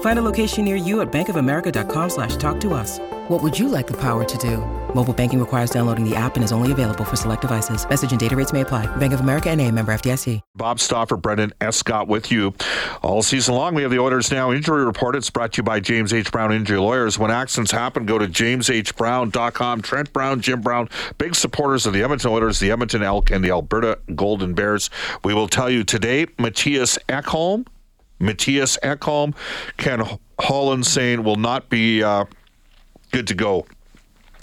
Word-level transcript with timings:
Find 0.00 0.18
a 0.18 0.22
location 0.22 0.64
near 0.64 0.76
you 0.76 1.00
at 1.00 1.12
bankofamerica.com 1.12 2.10
slash 2.10 2.36
talk 2.36 2.60
to 2.60 2.74
us. 2.74 2.98
What 3.30 3.42
would 3.42 3.56
you 3.56 3.68
like 3.68 3.86
the 3.86 3.96
power 3.96 4.24
to 4.24 4.38
do? 4.38 4.56
Mobile 4.92 5.14
banking 5.14 5.38
requires 5.38 5.70
downloading 5.70 6.08
the 6.08 6.16
app 6.16 6.34
and 6.34 6.42
is 6.42 6.50
only 6.50 6.72
available 6.72 7.04
for 7.04 7.16
select 7.16 7.42
devices. 7.42 7.88
Message 7.88 8.10
and 8.10 8.18
data 8.18 8.34
rates 8.34 8.52
may 8.52 8.62
apply. 8.62 8.86
Bank 8.96 9.12
of 9.12 9.20
America 9.20 9.48
and 9.50 9.60
a 9.60 9.70
member 9.70 9.92
FDIC. 9.92 10.40
Bob 10.56 10.80
Stauffer, 10.80 11.16
Brendan 11.16 11.52
Escott 11.60 12.08
with 12.08 12.32
you 12.32 12.54
all 13.02 13.22
season 13.22 13.54
long. 13.54 13.74
We 13.74 13.82
have 13.82 13.92
the 13.92 14.00
Oilers 14.00 14.32
Now 14.32 14.50
injury 14.50 14.84
report. 14.84 15.14
It's 15.14 15.30
brought 15.30 15.52
to 15.52 15.58
you 15.58 15.62
by 15.62 15.78
James 15.78 16.12
H. 16.12 16.32
Brown 16.32 16.52
Injury 16.52 16.78
Lawyers. 16.78 17.18
When 17.18 17.30
accidents 17.30 17.70
happen, 17.70 18.04
go 18.04 18.18
to 18.18 18.26
jameshbrown.com. 18.26 19.82
Trent 19.82 20.12
Brown, 20.12 20.40
Jim 20.40 20.60
Brown, 20.60 20.88
big 21.18 21.36
supporters 21.36 21.86
of 21.86 21.92
the 21.92 22.02
Edmonton 22.02 22.32
Oilers, 22.32 22.58
the 22.58 22.72
Edmonton 22.72 23.02
Elk, 23.04 23.30
and 23.30 23.44
the 23.44 23.50
Alberta 23.50 23.98
Golden 24.16 24.54
Bears. 24.54 24.90
We 25.22 25.34
will 25.34 25.48
tell 25.48 25.70
you 25.70 25.84
today, 25.84 26.26
Mattias 26.26 26.98
Ekholm 27.08 27.66
Mattias 28.20 28.78
Ekholm, 28.82 29.34
Ken 29.76 30.02
Holland 30.38 30.86
saying 30.86 31.24
will 31.24 31.36
not 31.36 31.68
be 31.68 32.02
uh, 32.02 32.24
good 33.10 33.26
to 33.26 33.34
go 33.34 33.66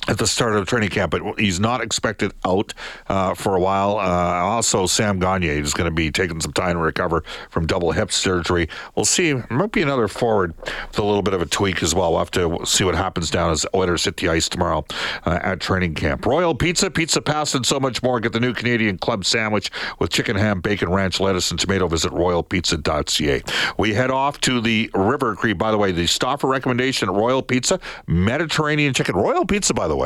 at 0.08 0.18
the 0.18 0.28
start 0.28 0.56
of 0.56 0.66
training 0.68 0.90
camp, 0.90 1.12
but 1.12 1.40
he's 1.40 1.60
not 1.60 1.82
expected 1.82 2.34
out 2.46 2.74
uh, 3.10 3.34
for 3.34 3.56
a 3.56 3.60
while. 3.60 3.98
Uh, 3.98 4.44
also, 4.48 4.86
Sam 4.86 5.20
Gagner 5.20 5.52
is 5.52 5.74
going 5.74 5.90
to 5.90 5.94
be 5.94 6.12
taking 6.12 6.40
some 6.40 6.54
time 6.54 6.74
to 6.74 6.80
recover 6.80 7.24
from 7.50 7.68
double 7.68 7.92
hip 7.92 8.12
surgery. 8.12 8.70
We'll 8.96 9.06
see. 9.06 9.36
Might 9.50 9.72
be 9.72 9.82
another 9.82 10.08
forward 10.08 10.54
with 10.58 11.00
a 11.00 11.04
little 11.04 11.22
bit 11.22 11.34
of 11.34 11.42
a 11.42 11.46
tweak 11.46 11.84
as 11.84 11.94
well. 11.94 12.12
We'll 12.12 12.20
have 12.20 12.32
to 12.32 12.66
see 12.66 12.84
what 12.84 12.96
happens 12.96 13.30
down 13.30 13.52
as 13.52 13.66
Oilers 13.76 14.06
hit 14.06 14.18
the 14.18 14.30
ice 14.30 14.48
tomorrow 14.48 14.86
uh, 15.26 15.40
at 15.42 15.60
training 15.60 15.96
camp. 15.96 16.26
Royal 16.26 16.56
Pizza, 16.56 16.90
Pizza 16.90 17.22
Pasta, 17.22 17.58
and 17.58 17.66
so 17.66 17.80
much 17.80 18.02
more. 18.02 18.20
Get 18.20 18.34
the 18.34 18.40
new 18.40 18.54
Canadian 18.54 18.98
Club 18.98 19.26
sandwich 19.26 19.72
with 20.00 20.10
chicken, 20.10 20.36
ham, 20.36 20.62
bacon, 20.62 20.90
ranch, 20.90 21.20
lettuce, 21.20 21.52
and 21.52 21.60
tomato. 21.60 21.88
Visit 21.88 22.12
royalpizza.ca. 22.12 23.42
We 23.78 23.94
head 23.94 24.12
off 24.12 24.40
to 24.42 24.62
the 24.62 24.90
River 24.94 25.36
Cree. 25.36 25.54
By 25.54 25.72
the 25.72 25.78
way, 25.78 25.92
the 25.92 26.08
Stauffer 26.08 26.48
recommendation 26.48 27.10
at 27.10 27.16
Royal 27.16 27.42
Pizza, 27.42 27.80
Mediterranean 28.08 28.94
chicken. 28.94 29.16
Royal 29.16 29.46
Pizza, 29.46 29.74
by 29.74 29.88
the 29.88 29.96
way, 29.96 29.97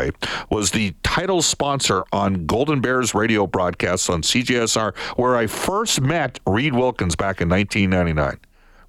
was 0.50 0.72
the 0.72 0.94
title 1.04 1.42
sponsor 1.42 2.04
on 2.12 2.46
Golden 2.46 2.82
Bears 2.82 3.14
radio 3.14 3.48
broadcasts 3.48 4.10
on 4.10 4.22
CJSR, 4.22 4.96
where 5.18 5.36
I 5.36 5.48
first 5.48 6.02
met 6.02 6.40
Reid 6.48 6.74
Wilkins 6.74 7.16
back 7.16 7.42
in 7.42 7.50
1999. 7.50 8.40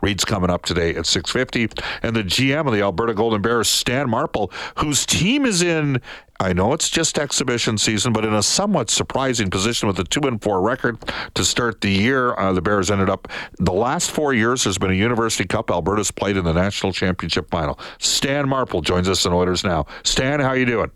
Reid's 0.02 0.24
coming 0.24 0.50
up 0.50 0.64
today 0.64 0.90
at 0.90 1.06
6:50, 1.06 1.70
and 2.02 2.16
the 2.16 2.24
GM 2.24 2.66
of 2.66 2.72
the 2.72 2.82
Alberta 2.82 3.14
Golden 3.14 3.40
Bears, 3.40 3.68
Stan 3.68 4.10
Marple, 4.10 4.52
whose 4.78 5.06
team 5.06 5.46
is 5.46 5.62
in. 5.62 6.00
I 6.40 6.52
know 6.52 6.72
it's 6.72 6.90
just 6.90 7.20
exhibition 7.20 7.78
season, 7.78 8.12
but 8.12 8.24
in 8.24 8.34
a 8.34 8.42
somewhat 8.42 8.90
surprising 8.90 9.48
position 9.48 9.86
with 9.86 9.96
a 10.00 10.04
two 10.04 10.22
and 10.22 10.42
four 10.42 10.60
record 10.60 10.98
to 11.34 11.44
start 11.44 11.80
the 11.82 11.90
year. 11.90 12.34
Uh, 12.36 12.52
the 12.52 12.60
Bears 12.60 12.90
ended 12.90 13.08
up 13.08 13.28
the 13.58 13.72
last 13.72 14.10
four 14.10 14.34
years. 14.34 14.64
There's 14.64 14.78
been 14.78 14.90
a 14.90 14.94
University 14.94 15.44
Cup. 15.44 15.70
Alberta's 15.70 16.10
played 16.10 16.36
in 16.36 16.44
the 16.44 16.52
national 16.52 16.92
championship 16.92 17.48
final. 17.48 17.78
Stan 17.98 18.48
Marple 18.48 18.80
joins 18.80 19.08
us 19.08 19.24
in 19.24 19.32
Oilers 19.32 19.62
now. 19.62 19.86
Stan, 20.02 20.40
how 20.40 20.52
you 20.52 20.66
doing? 20.66 20.90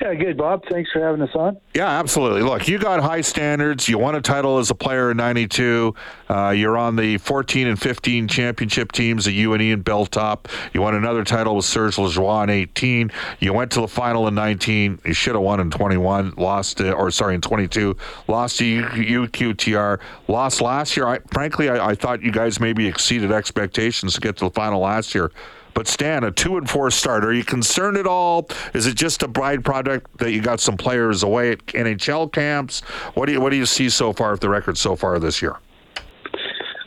Yeah, 0.00 0.14
good, 0.14 0.38
Bob. 0.38 0.64
Thanks 0.70 0.90
for 0.90 1.00
having 1.00 1.20
us 1.20 1.34
on. 1.34 1.58
Yeah, 1.74 1.86
absolutely. 1.86 2.40
Look, 2.40 2.66
you 2.66 2.78
got 2.78 3.00
high 3.00 3.20
standards. 3.20 3.86
You 3.86 3.98
won 3.98 4.14
a 4.14 4.22
title 4.22 4.56
as 4.56 4.70
a 4.70 4.74
player 4.74 5.10
in 5.10 5.18
'92. 5.18 5.94
Uh, 6.30 6.50
you're 6.50 6.78
on 6.78 6.96
the 6.96 7.18
14 7.18 7.66
and 7.66 7.78
15 7.78 8.26
championship 8.26 8.92
teams 8.92 9.26
at 9.26 9.34
UNE 9.34 9.60
and 9.60 9.88
up. 10.16 10.48
You 10.72 10.80
won 10.80 10.94
another 10.94 11.22
title 11.22 11.56
with 11.56 11.66
Serge 11.66 11.96
Lajoie 11.96 12.44
in 12.44 12.50
18. 12.50 13.12
You 13.40 13.52
went 13.52 13.72
to 13.72 13.82
the 13.82 13.88
final 13.88 14.26
in 14.26 14.34
19. 14.34 15.00
You 15.04 15.12
should 15.12 15.34
have 15.34 15.42
won 15.42 15.60
in 15.60 15.70
21. 15.70 16.34
Lost, 16.38 16.78
to, 16.78 16.92
or 16.92 17.10
sorry, 17.10 17.34
in 17.34 17.42
22. 17.42 17.94
Lost 18.26 18.58
to 18.58 18.64
UQTR. 18.64 20.00
Lost 20.28 20.62
last 20.62 20.96
year. 20.96 21.08
I, 21.08 21.18
frankly, 21.30 21.68
I, 21.68 21.90
I 21.90 21.94
thought 21.94 22.22
you 22.22 22.32
guys 22.32 22.58
maybe 22.58 22.86
exceeded 22.86 23.32
expectations 23.32 24.14
to 24.14 24.20
get 24.20 24.38
to 24.38 24.46
the 24.46 24.50
final 24.50 24.80
last 24.80 25.14
year. 25.14 25.30
But 25.74 25.88
Stan, 25.88 26.24
a 26.24 26.30
two 26.30 26.56
and 26.56 26.68
four 26.68 26.90
start, 26.90 27.24
are 27.24 27.32
you 27.32 27.44
concerned 27.44 27.96
at 27.96 28.06
all? 28.06 28.48
Is 28.74 28.86
it 28.86 28.94
just 28.94 29.22
a 29.22 29.28
bride 29.28 29.64
product 29.64 30.18
that 30.18 30.32
you 30.32 30.40
got 30.40 30.60
some 30.60 30.76
players 30.76 31.22
away 31.22 31.52
at 31.52 31.66
NHL 31.66 32.32
camps? 32.32 32.80
What 33.14 33.26
do 33.26 33.32
you 33.32 33.40
what 33.40 33.50
do 33.50 33.56
you 33.56 33.66
see 33.66 33.88
so 33.88 34.12
far 34.12 34.32
of 34.32 34.40
the 34.40 34.48
record 34.48 34.76
so 34.78 34.96
far 34.96 35.18
this 35.18 35.40
year? 35.40 35.56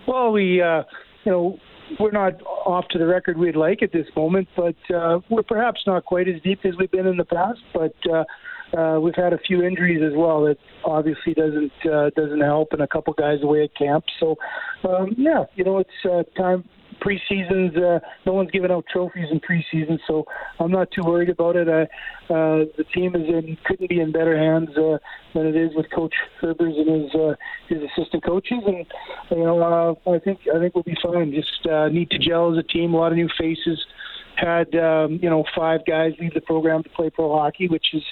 Well, 0.07 0.31
we 0.31 0.61
uh, 0.61 0.83
you 1.23 1.31
know 1.31 1.59
we're 1.99 2.11
not 2.11 2.41
off 2.43 2.87
to 2.89 2.97
the 2.97 3.05
record 3.05 3.37
we'd 3.37 3.55
like 3.55 3.81
at 3.81 3.91
this 3.91 4.07
moment, 4.15 4.47
but 4.55 4.75
uh, 4.93 5.19
we're 5.29 5.43
perhaps 5.43 5.81
not 5.85 6.05
quite 6.05 6.27
as 6.27 6.41
deep 6.41 6.59
as 6.65 6.75
we've 6.77 6.91
been 6.91 7.07
in 7.07 7.17
the 7.17 7.25
past. 7.25 7.59
But 7.73 7.95
uh, 8.11 8.23
uh, 8.77 8.99
we've 8.99 9.15
had 9.15 9.33
a 9.33 9.37
few 9.37 9.63
injuries 9.63 10.01
as 10.03 10.13
well 10.15 10.43
that 10.45 10.57
obviously 10.83 11.33
doesn't 11.33 11.71
uh, 11.91 12.09
doesn't 12.15 12.41
help, 12.41 12.73
and 12.73 12.81
a 12.81 12.87
couple 12.87 13.13
guys 13.13 13.41
away 13.43 13.63
at 13.63 13.75
camp. 13.75 14.05
So 14.19 14.35
um, 14.87 15.13
yeah, 15.17 15.45
you 15.55 15.63
know 15.63 15.79
it's 15.79 15.89
uh, 16.05 16.23
time 16.39 16.63
preseasons. 17.01 17.77
Uh, 17.77 17.99
no 18.25 18.33
one's 18.33 18.51
giving 18.51 18.71
out 18.71 18.85
trophies 18.91 19.27
in 19.31 19.39
preseason, 19.39 19.99
so 20.07 20.25
I'm 20.59 20.71
not 20.71 20.89
too 20.91 21.01
worried 21.03 21.29
about 21.29 21.55
it. 21.55 21.67
I, 21.67 21.83
uh, 22.33 22.65
the 22.77 22.85
team 22.93 23.15
is 23.15 23.27
in 23.27 23.57
couldn't 23.65 23.89
be 23.89 23.99
in 23.99 24.11
better 24.11 24.37
hands 24.37 24.69
uh, 24.77 24.97
than 25.33 25.47
it 25.47 25.55
is 25.55 25.71
with 25.75 25.85
Coach 25.93 26.13
Herbers 26.41 26.77
and 26.77 27.03
his 27.03 27.15
uh, 27.15 27.35
his 27.69 27.79
assistant 27.91 28.23
coaches, 28.23 28.59
and 28.65 28.85
you 29.31 29.43
know 29.43 29.97
uh, 30.05 30.11
I 30.11 30.19
think 30.19 30.39
I 30.53 30.59
think 30.59 30.75
we'll 30.75 30.83
be 30.83 30.97
fine. 31.03 31.33
Just 31.33 31.67
uh, 31.71 31.89
need 31.89 32.09
to 32.11 32.19
gel 32.19 32.51
as 32.51 32.57
a 32.57 32.63
team. 32.63 32.93
A 32.93 32.97
lot 32.97 33.11
of 33.11 33.17
new 33.17 33.29
faces 33.37 33.79
had 34.35 34.73
um, 34.75 35.19
you 35.21 35.29
know 35.29 35.43
five 35.55 35.81
guys 35.85 36.13
leave 36.19 36.33
the 36.33 36.41
program 36.41 36.83
to 36.83 36.89
play 36.89 37.09
pro 37.09 37.31
hockey, 37.33 37.67
which 37.67 37.87
is 37.93 38.03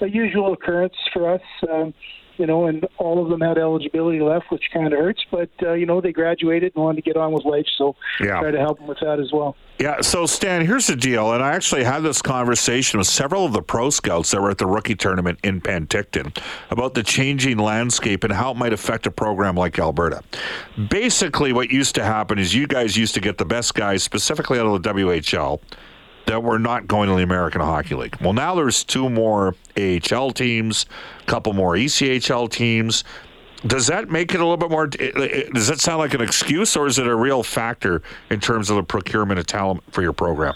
a 0.00 0.08
usual 0.08 0.52
occurrence 0.52 0.94
for 1.12 1.32
us. 1.32 1.42
Um, 1.70 1.94
you 2.36 2.46
know, 2.46 2.66
and 2.66 2.86
all 2.98 3.22
of 3.22 3.30
them 3.30 3.40
had 3.40 3.58
eligibility 3.58 4.20
left, 4.20 4.50
which 4.50 4.64
kind 4.72 4.92
of 4.92 4.98
hurts. 4.98 5.24
But 5.30 5.50
uh, 5.62 5.72
you 5.72 5.86
know, 5.86 6.00
they 6.00 6.12
graduated 6.12 6.72
and 6.74 6.84
wanted 6.84 7.04
to 7.04 7.10
get 7.10 7.16
on 7.16 7.32
with 7.32 7.44
life, 7.44 7.66
so 7.76 7.96
yeah. 8.20 8.40
try 8.40 8.50
to 8.50 8.58
help 8.58 8.78
them 8.78 8.88
with 8.88 8.98
that 9.00 9.20
as 9.20 9.30
well. 9.32 9.56
Yeah. 9.78 10.00
So 10.00 10.26
Stan, 10.26 10.64
here's 10.64 10.86
the 10.86 10.96
deal, 10.96 11.32
and 11.32 11.42
I 11.42 11.52
actually 11.52 11.84
had 11.84 12.00
this 12.00 12.22
conversation 12.22 12.98
with 12.98 13.06
several 13.06 13.44
of 13.44 13.52
the 13.52 13.62
pro 13.62 13.90
scouts 13.90 14.30
that 14.30 14.40
were 14.40 14.50
at 14.50 14.58
the 14.58 14.66
rookie 14.66 14.94
tournament 14.94 15.38
in 15.42 15.60
Penticton 15.60 16.36
about 16.70 16.94
the 16.94 17.02
changing 17.02 17.58
landscape 17.58 18.24
and 18.24 18.32
how 18.32 18.52
it 18.52 18.56
might 18.56 18.72
affect 18.72 19.06
a 19.06 19.10
program 19.10 19.56
like 19.56 19.78
Alberta. 19.78 20.22
Basically, 20.88 21.52
what 21.52 21.70
used 21.70 21.94
to 21.96 22.04
happen 22.04 22.38
is 22.38 22.54
you 22.54 22.66
guys 22.66 22.96
used 22.96 23.14
to 23.14 23.20
get 23.20 23.38
the 23.38 23.44
best 23.44 23.74
guys, 23.74 24.02
specifically 24.02 24.58
out 24.58 24.66
of 24.66 24.82
the 24.82 24.88
WHL 24.88 25.60
that 26.26 26.42
were 26.42 26.58
not 26.58 26.86
going 26.86 27.08
to 27.08 27.14
the 27.14 27.22
American 27.22 27.60
Hockey 27.60 27.94
League. 27.94 28.16
Well, 28.20 28.32
now 28.32 28.54
there's 28.54 28.84
two 28.84 29.08
more 29.08 29.54
AHL 29.76 30.30
teams, 30.32 30.86
a 31.22 31.26
couple 31.26 31.52
more 31.52 31.74
ECHL 31.74 32.50
teams. 32.50 33.04
Does 33.66 33.86
that 33.86 34.10
make 34.10 34.34
it 34.34 34.40
a 34.40 34.44
little 34.44 34.58
bit 34.58 34.70
more? 34.70 34.86
Does 34.86 35.68
that 35.68 35.80
sound 35.80 35.98
like 35.98 36.12
an 36.12 36.20
excuse, 36.20 36.76
or 36.76 36.86
is 36.86 36.98
it 36.98 37.06
a 37.06 37.14
real 37.14 37.42
factor 37.42 38.02
in 38.28 38.40
terms 38.40 38.68
of 38.68 38.76
the 38.76 38.82
procurement 38.82 39.38
of 39.38 39.46
talent 39.46 39.82
for 39.90 40.02
your 40.02 40.12
program? 40.12 40.54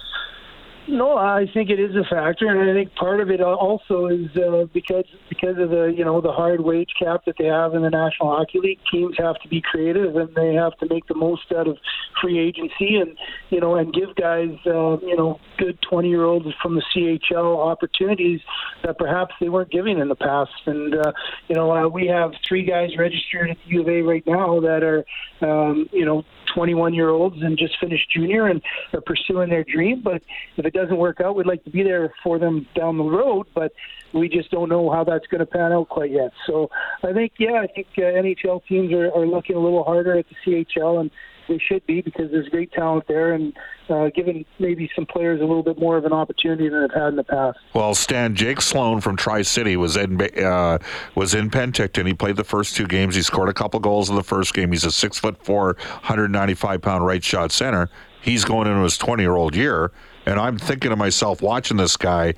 No, 0.91 1.19
I 1.19 1.45
think 1.53 1.69
it 1.69 1.79
is 1.79 1.95
a 1.97 2.05
factor, 2.09 2.47
and 2.49 2.71
I 2.71 2.73
think 2.73 2.95
part 2.95 3.21
of 3.21 3.31
it 3.31 3.43
also 3.43 4.07
is 4.07 4.35
uh, 4.37 4.65
because 4.73 5.05
because 5.29 5.59
of 5.59 5.69
the 5.69 5.93
you 5.95 6.03
know 6.03 6.23
the 6.23 6.33
hard 6.33 6.63
wage 6.63 6.89
cap 6.99 7.27
that 7.27 7.35
they 7.39 7.45
have 7.45 7.75
in 7.75 7.83
the 7.83 7.91
National 7.91 8.35
Hockey 8.35 8.59
League. 8.59 8.81
Teams 8.91 9.15
have 9.19 9.39
to 9.41 9.49
be 9.49 9.61
creative, 9.61 10.17
and 10.17 10.35
they 10.35 10.55
have 10.55 10.79
to 10.79 10.87
make 10.89 11.07
the 11.07 11.15
most 11.15 11.53
out 11.53 11.69
of 11.69 11.77
free 12.23 12.39
agency, 12.39 12.97
and 12.97 13.19
you 13.51 13.61
know, 13.61 13.77
and 13.77 13.93
give 13.93 14.15
guys 14.17 14.57
uh, 14.65 14.99
you 15.01 15.15
know 15.15 15.39
good 15.59 15.79
twenty 15.83 16.09
year 16.09 16.25
olds 16.25 16.47
from 16.63 16.75
the 16.75 16.83
CHL 16.97 17.67
opportunities 17.67 18.41
that 18.83 18.97
perhaps 18.97 19.35
they 19.43 19.51
weren't 19.51 19.71
giving 19.71 19.99
in 19.99 20.09
the 20.09 20.17
past. 20.17 20.53
And 20.65 20.95
uh, 20.95 21.13
you 21.49 21.55
know, 21.55 21.71
uh, 21.71 21.87
we 21.87 22.07
have 22.07 22.33
three 22.49 22.65
guys 22.65 22.97
registered 22.97 23.51
at 23.51 23.59
the 23.67 23.75
U 23.75 23.83
of 23.83 23.89
A 23.89 24.01
right 24.01 24.27
now 24.27 24.59
that 24.61 24.83
are 24.83 25.05
um, 25.43 25.87
you 25.93 26.07
know 26.07 26.25
21 26.55 26.95
year 26.95 27.11
olds 27.11 27.37
and 27.41 27.59
just 27.59 27.79
finished 27.81 28.11
junior 28.11 28.47
and 28.47 28.63
are 28.93 29.01
pursuing 29.01 29.51
their 29.51 29.65
dream. 29.65 30.03
But 30.03 30.23
if 30.57 30.65
it 30.65 30.73
doesn't 30.73 30.97
work 30.97 31.21
out, 31.21 31.37
we'd 31.37 31.47
like 31.47 31.65
to 31.65 31.71
be 31.71 31.83
there 31.83 32.13
for 32.23 32.39
them 32.39 32.67
down 32.75 32.99
the 32.99 33.05
road. 33.05 33.47
But 33.55 33.73
we 34.15 34.29
just 34.29 34.51
don't 34.51 34.69
know 34.69 34.91
how 34.91 35.05
that's 35.05 35.27
going 35.27 35.41
to 35.41 35.47
pan 35.47 35.73
out 35.73 35.89
quite 35.89 36.11
yet. 36.11 36.33
So 36.47 36.69
I 37.03 37.13
think, 37.13 37.33
yeah, 37.39 37.61
I 37.63 37.67
think 37.67 37.89
uh, 37.99 38.03
NHL 38.03 38.65
teams 38.67 38.93
are, 38.93 39.13
are 39.13 39.27
looking 39.27 39.57
a 39.57 39.61
little 39.61 39.85
harder 39.85 40.19
at 40.19 40.27
the 40.29 40.67
CHL 40.77 41.01
and 41.01 41.11
they 41.49 41.59
should 41.59 41.85
be 41.87 42.01
because 42.01 42.31
there's 42.31 42.49
great 42.49 42.73
talent 42.73 43.07
there 43.09 43.33
and 43.33 43.53
uh, 43.89 44.11
giving 44.15 44.45
maybe 44.59 44.91
some 44.95 45.07
players 45.07 45.41
a 45.41 45.45
little 45.45 45.63
bit 45.63 45.79
more 45.79 45.97
of 45.97 46.05
an 46.05 46.13
opportunity 46.13 46.69
than 46.69 46.83
they've 46.83 46.91
had 46.95 47.09
in 47.09 47.17
the 47.17 47.25
past. 47.25 47.59
Well, 47.75 47.95
Stan 47.95 48.35
Jake 48.35 48.61
Sloan 48.61 49.01
from 49.01 49.17
Tri 49.17 49.43
City 49.43 49.77
was 49.77 49.97
in 49.97 50.21
uh, 50.21 50.79
was 51.15 51.35
in 51.35 51.51
Penticton. 51.51 52.07
He 52.07 52.15
played 52.15 52.37
the 52.37 52.45
first 52.45 52.77
two 52.77 52.87
games. 52.87 53.15
He 53.15 53.23
scored 53.23 53.49
a 53.49 53.55
couple 53.55 53.81
goals 53.81 54.11
in 54.11 54.17
the 54.17 54.23
first 54.23 54.55
game. 54.55 54.71
He's 54.71 54.85
a 54.85 54.93
six 54.93 55.19
foot 55.19 55.43
four, 55.45 55.77
195 55.91 56.83
pound 56.83 57.07
right 57.07 57.25
shot 57.25 57.51
center. 57.51 57.89
He's 58.21 58.45
going 58.45 58.67
into 58.67 58.83
his 58.83 58.99
20 58.99 59.23
year 59.23 59.37
old 59.37 59.55
year 59.55 59.93
And 60.27 60.39
I'm 60.39 60.59
thinking 60.59 60.91
to 60.91 60.97
myself, 60.97 61.41
watching 61.41 61.77
this 61.77 61.97
guy, 61.97 62.35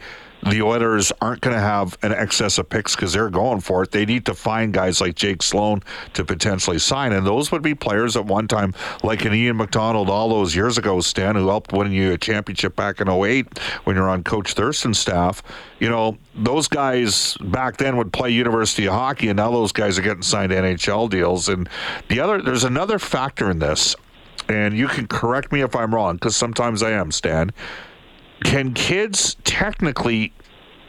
the 0.49 0.63
Oilers 0.63 1.13
aren't 1.21 1.41
going 1.43 1.55
to 1.55 1.61
have 1.61 1.99
an 2.03 2.13
excess 2.13 2.59
of 2.59 2.69
picks 2.69 2.95
because 2.97 3.13
they're 3.13 3.31
going 3.31 3.61
for 3.61 3.83
it. 3.83 3.91
They 3.91 4.07
need 4.07 4.25
to 4.27 4.35
find 4.35 4.73
guys 4.73 5.01
like 5.01 5.15
Jake 5.15 5.43
Sloan 5.43 5.83
to 6.15 6.25
potentially 6.25 6.79
sign, 6.79 7.13
and 7.13 7.27
those 7.27 7.53
would 7.53 7.63
be 7.63 7.75
players 7.75 8.17
at 8.17 8.25
one 8.25 8.49
time, 8.49 8.75
like 9.03 9.25
an 9.25 9.35
Ian 9.35 9.59
McDonald 9.59 10.09
all 10.09 10.29
those 10.29 10.57
years 10.57 10.79
ago, 10.79 11.01
Stan, 11.01 11.37
who 11.37 11.49
helped 11.49 11.73
win 11.73 11.93
you 11.93 12.13
a 12.13 12.19
championship 12.19 12.75
back 12.77 13.01
in 13.01 13.09
08 13.09 13.59
when 13.85 13.97
you're 13.97 14.09
on 14.09 14.25
Coach 14.25 14.55
Thurston's 14.55 14.99
staff. 14.99 15.43
You 15.79 15.91
know, 15.91 16.17
those 16.35 16.69
guys 16.69 17.37
back 17.41 17.77
then 17.77 17.97
would 17.97 18.13
play 18.13 18.31
University 18.31 18.87
of 18.87 18.95
Hockey, 18.95 19.29
and 19.29 19.37
now 19.37 19.51
those 19.51 19.73
guys 19.73 19.99
are 19.99 20.03
getting 20.03 20.23
signed 20.23 20.53
NHL 20.53 21.11
deals. 21.11 21.49
And 21.49 21.69
the 22.09 22.21
other, 22.21 22.41
there's 22.41 22.65
another 22.65 22.99
factor 22.99 23.51
in 23.51 23.59
this, 23.59 23.95
and 24.49 24.77
you 24.77 24.89
can 24.89 25.07
correct 25.07 25.53
me 25.53 25.61
if 25.61 25.77
I'm 25.77 25.95
wrong, 25.95 26.15
because 26.15 26.37
sometimes 26.37 26.83
I 26.83 26.93
am, 26.93 27.11
Stan 27.13 27.53
can 28.45 28.75
kids 28.75 29.37
technically 29.45 30.33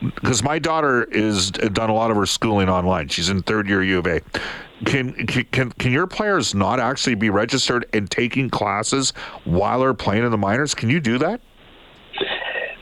because 0.01 0.43
my 0.43 0.57
daughter 0.57 1.03
is 1.03 1.51
uh, 1.61 1.67
done 1.69 1.89
a 1.89 1.93
lot 1.93 2.09
of 2.09 2.17
her 2.17 2.25
schooling 2.25 2.69
online. 2.69 3.07
She's 3.07 3.29
in 3.29 3.43
third 3.43 3.67
year 3.67 3.83
U 3.83 3.99
of 3.99 4.07
A. 4.07 4.21
Can, 4.85 5.13
can 5.27 5.71
can 5.71 5.91
your 5.91 6.07
players 6.07 6.55
not 6.55 6.79
actually 6.79 7.15
be 7.15 7.29
registered 7.29 7.85
and 7.93 8.09
taking 8.09 8.49
classes 8.49 9.13
while 9.43 9.79
they're 9.79 9.93
playing 9.93 10.23
in 10.23 10.31
the 10.31 10.37
minors? 10.37 10.73
Can 10.73 10.89
you 10.89 10.99
do 10.99 11.19
that? 11.19 11.39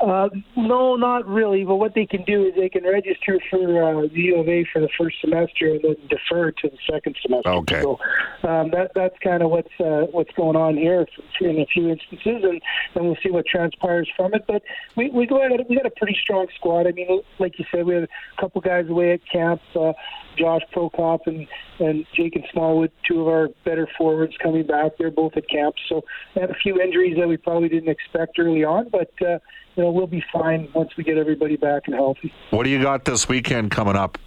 Uh, 0.02 0.30
no, 0.56 0.96
not 0.96 1.28
really. 1.28 1.64
But 1.66 1.76
what 1.76 1.94
they 1.94 2.06
can 2.06 2.24
do 2.24 2.46
is 2.46 2.54
they 2.56 2.70
can 2.70 2.84
register 2.84 3.40
for 3.50 3.84
uh, 3.84 4.08
the 4.08 4.22
U 4.22 4.40
of 4.40 4.48
A 4.48 4.66
for 4.72 4.82
the 4.82 4.90
first 4.98 5.18
semester 5.20 5.72
and 5.72 5.82
then 5.84 5.96
defer 6.10 6.52
to 6.52 6.70
the 6.70 6.78
second 6.90 7.18
semester. 7.22 7.50
Okay. 7.50 7.82
So 7.82 8.00
um, 8.48 8.72
that 8.72 8.92
that's 8.96 9.16
kind 9.22 9.44
of 9.44 9.50
what's 9.50 9.80
uh, 9.80 10.08
what's 10.12 10.32
going 10.36 10.56
on 10.56 10.78
here 10.78 11.06
in 11.42 11.60
a 11.60 11.66
few 11.66 11.90
instances, 11.90 12.44
and 12.44 12.62
then 12.96 13.06
we'll 13.06 13.18
see 13.22 13.32
what 13.32 13.46
transpires 13.46 14.10
from 14.16 14.34
it. 14.34 14.46
But 14.48 14.64
we 14.96 15.10
we 15.10 15.26
go 15.26 15.44
ahead. 15.44 15.60
We 15.70 15.76
got 15.76 15.86
a 15.86 15.92
pretty 15.92 16.18
strong 16.22 16.48
squad. 16.56 16.88
I 16.88 16.92
mean, 16.92 17.22
like 17.40 17.60
you 17.60 17.66
said, 17.72 17.86
we 17.86 17.96
had 17.96 18.04
a 18.04 18.42
couple 18.42 18.62
guys 18.62 18.88
away 18.88 19.14
at 19.14 19.22
camp. 19.30 19.62
Uh, 19.76 19.94
Josh 20.38 20.62
Prokop 20.74 21.20
and 21.26 21.46
and 21.80 22.06
Jake 22.16 22.36
and 22.36 22.46
Smallwood, 22.54 22.92
two 23.06 23.22
of 23.22 23.28
our 23.28 23.50
better 23.66 23.88
forwards 23.98 24.34
coming 24.42 24.66
back. 24.66 24.94
They're 24.98 25.12
both 25.12 25.36
at 25.36 25.50
camp, 25.50 25.76
so 25.90 26.04
we 26.36 26.42
had 26.42 26.52
a 26.52 26.56
few 26.56 26.80
injuries 26.80 27.18
that 27.18 27.28
we 27.28 27.36
probably 27.36 27.68
didn't 27.68 27.90
expect 27.90 28.40
early 28.40 28.64
on, 28.64 28.88
but. 28.90 29.12
Uh, 29.22 29.40
you 29.80 29.86
know, 29.86 29.92
we'll 29.92 30.08
be 30.08 30.24
fine 30.34 30.68
once 30.76 30.90
we 30.98 31.06
get 31.06 31.18
everybody 31.18 31.56
back 31.56 31.84
and 31.86 31.96
healthy. 31.96 32.34
What 32.50 32.64
do 32.64 32.70
you 32.70 32.82
got 32.82 33.06
this 33.06 33.30
weekend 33.30 33.72
coming 33.72 33.96
up? 33.96 34.18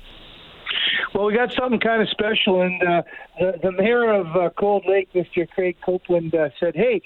Well, 1.15 1.27
we 1.27 1.35
got 1.35 1.53
something 1.53 1.79
kind 1.79 2.01
of 2.01 2.09
special, 2.09 2.63
and 2.63 2.83
uh, 2.83 3.03
the, 3.39 3.59
the 3.63 3.73
mayor 3.73 4.15
of 4.15 4.35
uh, 4.35 4.49
Cold 4.59 4.85
Lake, 4.89 5.13
Mr. 5.13 5.47
Craig 5.51 5.77
Copeland, 5.85 6.35
uh, 6.35 6.49
said, 6.59 6.75
"Hey, 6.75 7.03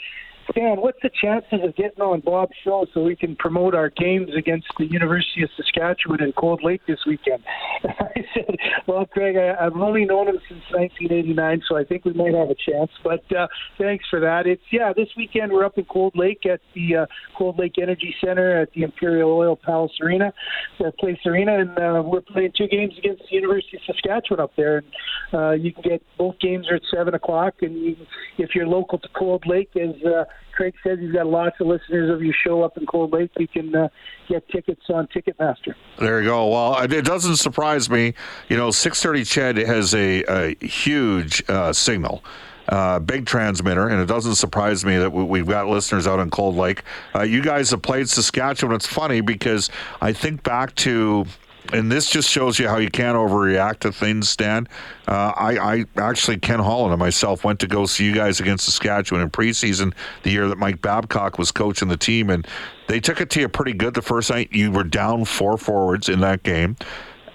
Stan, 0.50 0.80
what's 0.80 0.98
the 1.02 1.10
chances 1.20 1.60
of 1.62 1.74
getting 1.76 2.00
on 2.00 2.20
Bob's 2.20 2.54
show 2.62 2.86
so 2.94 3.02
we 3.02 3.16
can 3.16 3.36
promote 3.36 3.74
our 3.74 3.90
games 3.90 4.30
against 4.36 4.66
the 4.78 4.86
University 4.86 5.42
of 5.42 5.50
Saskatchewan 5.56 6.22
in 6.22 6.32
Cold 6.32 6.60
Lake 6.62 6.80
this 6.86 7.00
weekend? 7.06 7.42
I 7.84 8.24
said, 8.34 8.56
Well, 8.86 9.06
Craig, 9.06 9.36
I, 9.36 9.64
I've 9.64 9.76
only 9.76 10.04
known 10.04 10.28
him 10.28 10.38
since 10.48 10.62
1989, 10.70 11.62
so 11.68 11.76
I 11.76 11.84
think 11.84 12.04
we 12.04 12.12
might 12.12 12.34
have 12.34 12.50
a 12.50 12.54
chance. 12.54 12.90
But 13.02 13.24
uh, 13.36 13.48
thanks 13.78 14.04
for 14.08 14.20
that. 14.20 14.46
It's, 14.46 14.62
yeah, 14.70 14.92
this 14.96 15.08
weekend 15.16 15.52
we're 15.52 15.64
up 15.64 15.78
in 15.78 15.84
Cold 15.84 16.14
Lake 16.16 16.46
at 16.46 16.60
the 16.74 16.96
uh, 16.96 17.06
Cold 17.36 17.58
Lake 17.58 17.74
Energy 17.80 18.14
Center 18.24 18.60
at 18.60 18.72
the 18.72 18.82
Imperial 18.82 19.30
Oil 19.30 19.56
Palace 19.56 19.92
Arena, 20.00 20.32
or 20.80 20.92
Place 20.92 21.18
Arena, 21.26 21.60
and 21.60 21.78
uh, 21.78 22.02
we're 22.04 22.20
playing 22.20 22.52
two 22.56 22.68
games 22.68 22.94
against 22.98 23.22
the 23.28 23.36
University 23.36 23.76
of 23.76 23.82
Saskatchewan 23.94 24.40
up 24.40 24.52
there. 24.56 24.78
And 24.78 24.86
uh, 25.34 25.50
you 25.52 25.72
can 25.72 25.82
get 25.82 26.02
both 26.18 26.38
games 26.38 26.66
are 26.70 26.76
at 26.76 26.82
7 26.94 27.14
o'clock, 27.14 27.54
and 27.62 27.76
you, 27.76 27.96
if 28.38 28.50
you're 28.54 28.66
local 28.66 28.98
to 28.98 29.08
Cold 29.16 29.44
Lake, 29.46 29.70
as 29.76 29.94
uh, 30.04 30.24
Craig 30.56 30.74
says 30.82 30.98
he's 30.98 31.12
got 31.12 31.26
lots 31.26 31.60
of 31.60 31.66
listeners 31.66 32.10
of 32.10 32.22
your 32.22 32.34
show 32.34 32.62
up 32.62 32.78
in 32.78 32.86
Cold 32.86 33.12
Lake. 33.12 33.30
You 33.38 33.46
can 33.46 33.74
uh, 33.74 33.88
get 34.28 34.48
tickets 34.48 34.82
on 34.88 35.06
Ticketmaster. 35.08 35.74
There 35.98 36.20
you 36.20 36.28
go. 36.28 36.48
Well, 36.48 36.80
it 36.80 37.04
doesn't 37.04 37.36
surprise 37.36 37.90
me. 37.90 38.14
You 38.48 38.56
know, 38.56 38.70
630 38.70 39.24
CHED 39.24 39.66
has 39.68 39.94
a, 39.94 40.24
a 40.24 40.64
huge 40.64 41.42
uh, 41.48 41.72
signal. 41.72 42.24
Uh, 42.68 42.98
big 42.98 43.26
transmitter, 43.26 43.88
and 43.88 44.02
it 44.02 44.06
doesn't 44.06 44.34
surprise 44.34 44.84
me 44.84 44.96
that 44.96 45.10
we, 45.10 45.38
have 45.38 45.46
got 45.46 45.68
listeners 45.68 46.04
out 46.08 46.18
in 46.18 46.30
Cold 46.30 46.56
Lake. 46.56 46.82
Uh, 47.14 47.22
you 47.22 47.40
guys 47.40 47.70
have 47.70 47.80
played 47.80 48.08
Saskatchewan. 48.08 48.74
It's 48.74 48.88
funny 48.88 49.20
because 49.20 49.70
I 50.00 50.12
think 50.12 50.42
back 50.42 50.74
to 50.76 51.26
and 51.72 51.90
this 51.90 52.10
just 52.10 52.30
shows 52.30 52.58
you 52.58 52.68
how 52.68 52.78
you 52.78 52.90
can't 52.90 53.16
overreact 53.16 53.80
to 53.80 53.92
things, 53.92 54.28
Stan. 54.28 54.68
Uh, 55.08 55.32
I, 55.36 55.58
I, 55.58 55.84
actually, 55.96 56.38
Ken 56.38 56.58
Holland 56.58 56.92
and 56.92 57.00
myself 57.00 57.44
went 57.44 57.60
to 57.60 57.66
go 57.66 57.86
see 57.86 58.04
you 58.04 58.14
guys 58.14 58.40
against 58.40 58.64
Saskatchewan 58.64 59.22
in 59.22 59.30
preseason 59.30 59.94
the 60.22 60.30
year 60.30 60.48
that 60.48 60.58
Mike 60.58 60.82
Babcock 60.82 61.38
was 61.38 61.52
coaching 61.52 61.88
the 61.88 61.96
team, 61.96 62.30
and 62.30 62.46
they 62.88 63.00
took 63.00 63.20
it 63.20 63.30
to 63.30 63.40
you 63.40 63.48
pretty 63.48 63.72
good 63.72 63.94
the 63.94 64.02
first 64.02 64.30
night. 64.30 64.52
You 64.52 64.70
were 64.70 64.84
down 64.84 65.24
four 65.24 65.56
forwards 65.56 66.08
in 66.08 66.20
that 66.20 66.42
game. 66.42 66.76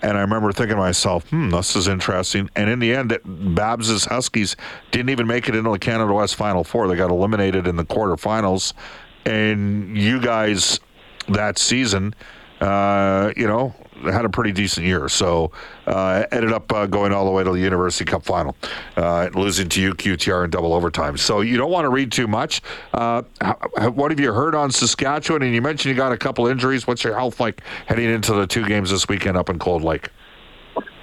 And 0.04 0.18
I 0.18 0.22
remember 0.22 0.52
thinking 0.52 0.78
to 0.78 0.82
myself, 0.82 1.30
hmm, 1.30 1.52
this 1.52 1.76
is 1.76 1.88
interesting. 1.88 2.50
And 2.56 2.70
in 2.70 2.80
the 2.80 2.94
end, 2.94 3.16
Babs' 3.24 4.06
Huskies 4.06 4.56
didn't 4.90 5.10
even 5.10 5.28
make 5.28 5.48
it 5.48 5.56
into 5.56 5.70
the 5.72 5.78
Canada 5.78 6.12
West 6.12 6.36
Final 6.36 6.64
Four. 6.64 6.88
They 6.88 6.96
got 6.96 7.12
eliminated 7.12 7.68
in 7.68 7.76
the 7.76 7.86
quarterfinals. 7.86 8.74
And 9.26 9.96
you 9.96 10.20
guys 10.20 10.80
that 11.30 11.60
season, 11.60 12.16
uh, 12.62 13.32
you 13.38 13.48
know, 13.48 13.76
had 14.04 14.26
a 14.26 14.30
pretty 14.30 14.52
decent 14.52 14.86
year. 14.86 15.10
So 15.10 15.52
uh, 15.88 16.26
ended 16.32 16.54
up 16.54 16.72
uh, 16.72 16.86
going 16.86 17.12
all 17.14 17.26
the 17.26 17.32
way 17.32 17.44
to 17.44 17.52
the 17.52 17.60
University 17.60 18.06
Cup 18.06 18.24
final, 18.24 18.56
uh, 18.98 19.30
losing 19.34 19.70
to 19.70 19.94
UQTR 19.94 20.46
in 20.46 20.50
double 20.50 20.74
overtime. 20.74 21.18
So 21.18 21.42
you 21.42 21.58
don't 21.58 21.72
want 21.72 21.86
to 21.86 21.90
read 21.90 22.12
too 22.12 22.28
much. 22.28 22.62
Uh, 22.94 23.24
what 23.94 24.12
have 24.12 24.20
you 24.20 24.34
heard 24.34 24.56
on 24.56 24.72
Saskatchewan? 24.72 25.44
And 25.44 25.54
you 25.54 25.62
mentioned 25.62 25.92
you 25.92 25.98
got 25.98 26.12
a 26.12 26.18
couple 26.18 26.48
injuries. 26.48 26.88
What's 26.88 27.04
your 27.04 27.16
health 27.16 27.40
like 27.40 27.62
heading 27.86 28.10
into 28.10 28.34
the 28.34 28.48
two 28.48 28.66
games 28.66 28.92
this 28.92 29.08
weekend 29.08 29.38
up 29.38 29.50
in 29.50 29.60
Cold 29.60 29.84
Lake? 29.84 30.10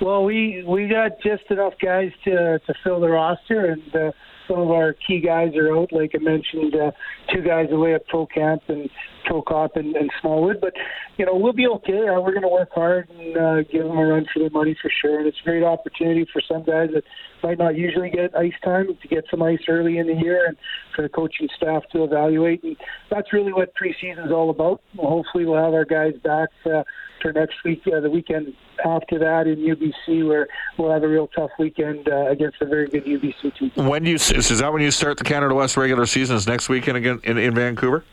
Well, 0.00 0.24
we 0.24 0.64
we 0.66 0.86
got 0.86 1.20
just 1.22 1.44
enough 1.50 1.74
guys 1.82 2.12
to 2.24 2.60
to 2.60 2.74
fill 2.84 3.00
the 3.00 3.08
roster, 3.08 3.66
and 3.66 3.96
uh, 3.96 4.12
some 4.46 4.60
of 4.60 4.70
our 4.70 4.94
key 4.94 5.20
guys 5.20 5.54
are 5.56 5.76
out. 5.76 5.92
Like 5.92 6.12
I 6.14 6.18
mentioned, 6.18 6.74
uh, 6.74 6.92
two 7.32 7.42
guys 7.42 7.68
away 7.70 7.94
at 7.94 8.06
pro 8.06 8.26
camp 8.26 8.62
and 8.68 8.88
pro 9.28 9.68
and, 9.74 9.94
and 9.94 10.10
Smallwood. 10.20 10.60
But 10.60 10.74
you 11.16 11.26
know 11.26 11.36
we'll 11.36 11.52
be 11.52 11.66
okay. 11.66 12.08
Uh, 12.08 12.20
we're 12.20 12.32
going 12.32 12.42
to 12.42 12.48
work 12.48 12.70
hard 12.74 13.08
and 13.10 13.36
uh, 13.36 13.62
give 13.62 13.84
them 13.84 13.96
a 13.96 14.06
run 14.06 14.26
for 14.32 14.40
their 14.40 14.50
money 14.50 14.76
for 14.80 14.90
sure. 14.90 15.18
And 15.18 15.28
it's 15.28 15.38
a 15.40 15.44
great 15.44 15.62
opportunity 15.62 16.26
for 16.32 16.40
some 16.40 16.64
guys 16.64 16.90
that 16.94 17.04
might 17.42 17.58
not 17.58 17.76
usually 17.76 18.10
get 18.10 18.36
ice 18.36 18.52
time 18.64 18.96
to 19.00 19.08
get 19.08 19.24
some 19.30 19.42
ice 19.42 19.60
early 19.68 19.98
in 19.98 20.06
the 20.06 20.14
year, 20.14 20.46
and 20.46 20.56
for 20.96 21.02
the 21.02 21.08
coaching 21.08 21.48
staff 21.56 21.82
to 21.92 22.04
evaluate. 22.04 22.64
And 22.64 22.76
that's 23.10 23.32
really 23.32 23.52
what 23.52 23.72
preseason 23.74 24.26
is 24.26 24.32
all 24.32 24.50
about. 24.50 24.80
Well, 24.96 25.08
hopefully, 25.08 25.44
we'll 25.44 25.62
have 25.62 25.74
our 25.74 25.84
guys 25.84 26.14
back. 26.24 26.48
Uh, 26.64 26.82
for 27.20 27.32
next 27.32 27.56
week, 27.64 27.82
uh, 27.92 28.00
the 28.00 28.10
weekend 28.10 28.54
after 28.84 29.18
that 29.18 29.46
in 29.46 29.56
UBC, 29.56 30.26
where 30.26 30.46
we'll 30.76 30.92
have 30.92 31.02
a 31.02 31.08
real 31.08 31.26
tough 31.28 31.50
weekend 31.58 32.08
uh, 32.08 32.30
against 32.30 32.58
a 32.60 32.66
very 32.66 32.86
good 32.86 33.04
UBC 33.04 33.56
team. 33.58 33.86
When 33.88 34.04
you 34.04 34.14
is 34.14 34.58
that 34.60 34.72
when 34.72 34.82
you 34.82 34.90
start 34.90 35.18
the 35.18 35.24
Canada 35.24 35.54
West 35.54 35.76
regular 35.76 36.06
season? 36.06 36.36
Is 36.36 36.46
next 36.46 36.68
weekend 36.68 36.96
again 36.96 37.20
in, 37.24 37.38
in 37.38 37.54
Vancouver? 37.54 38.04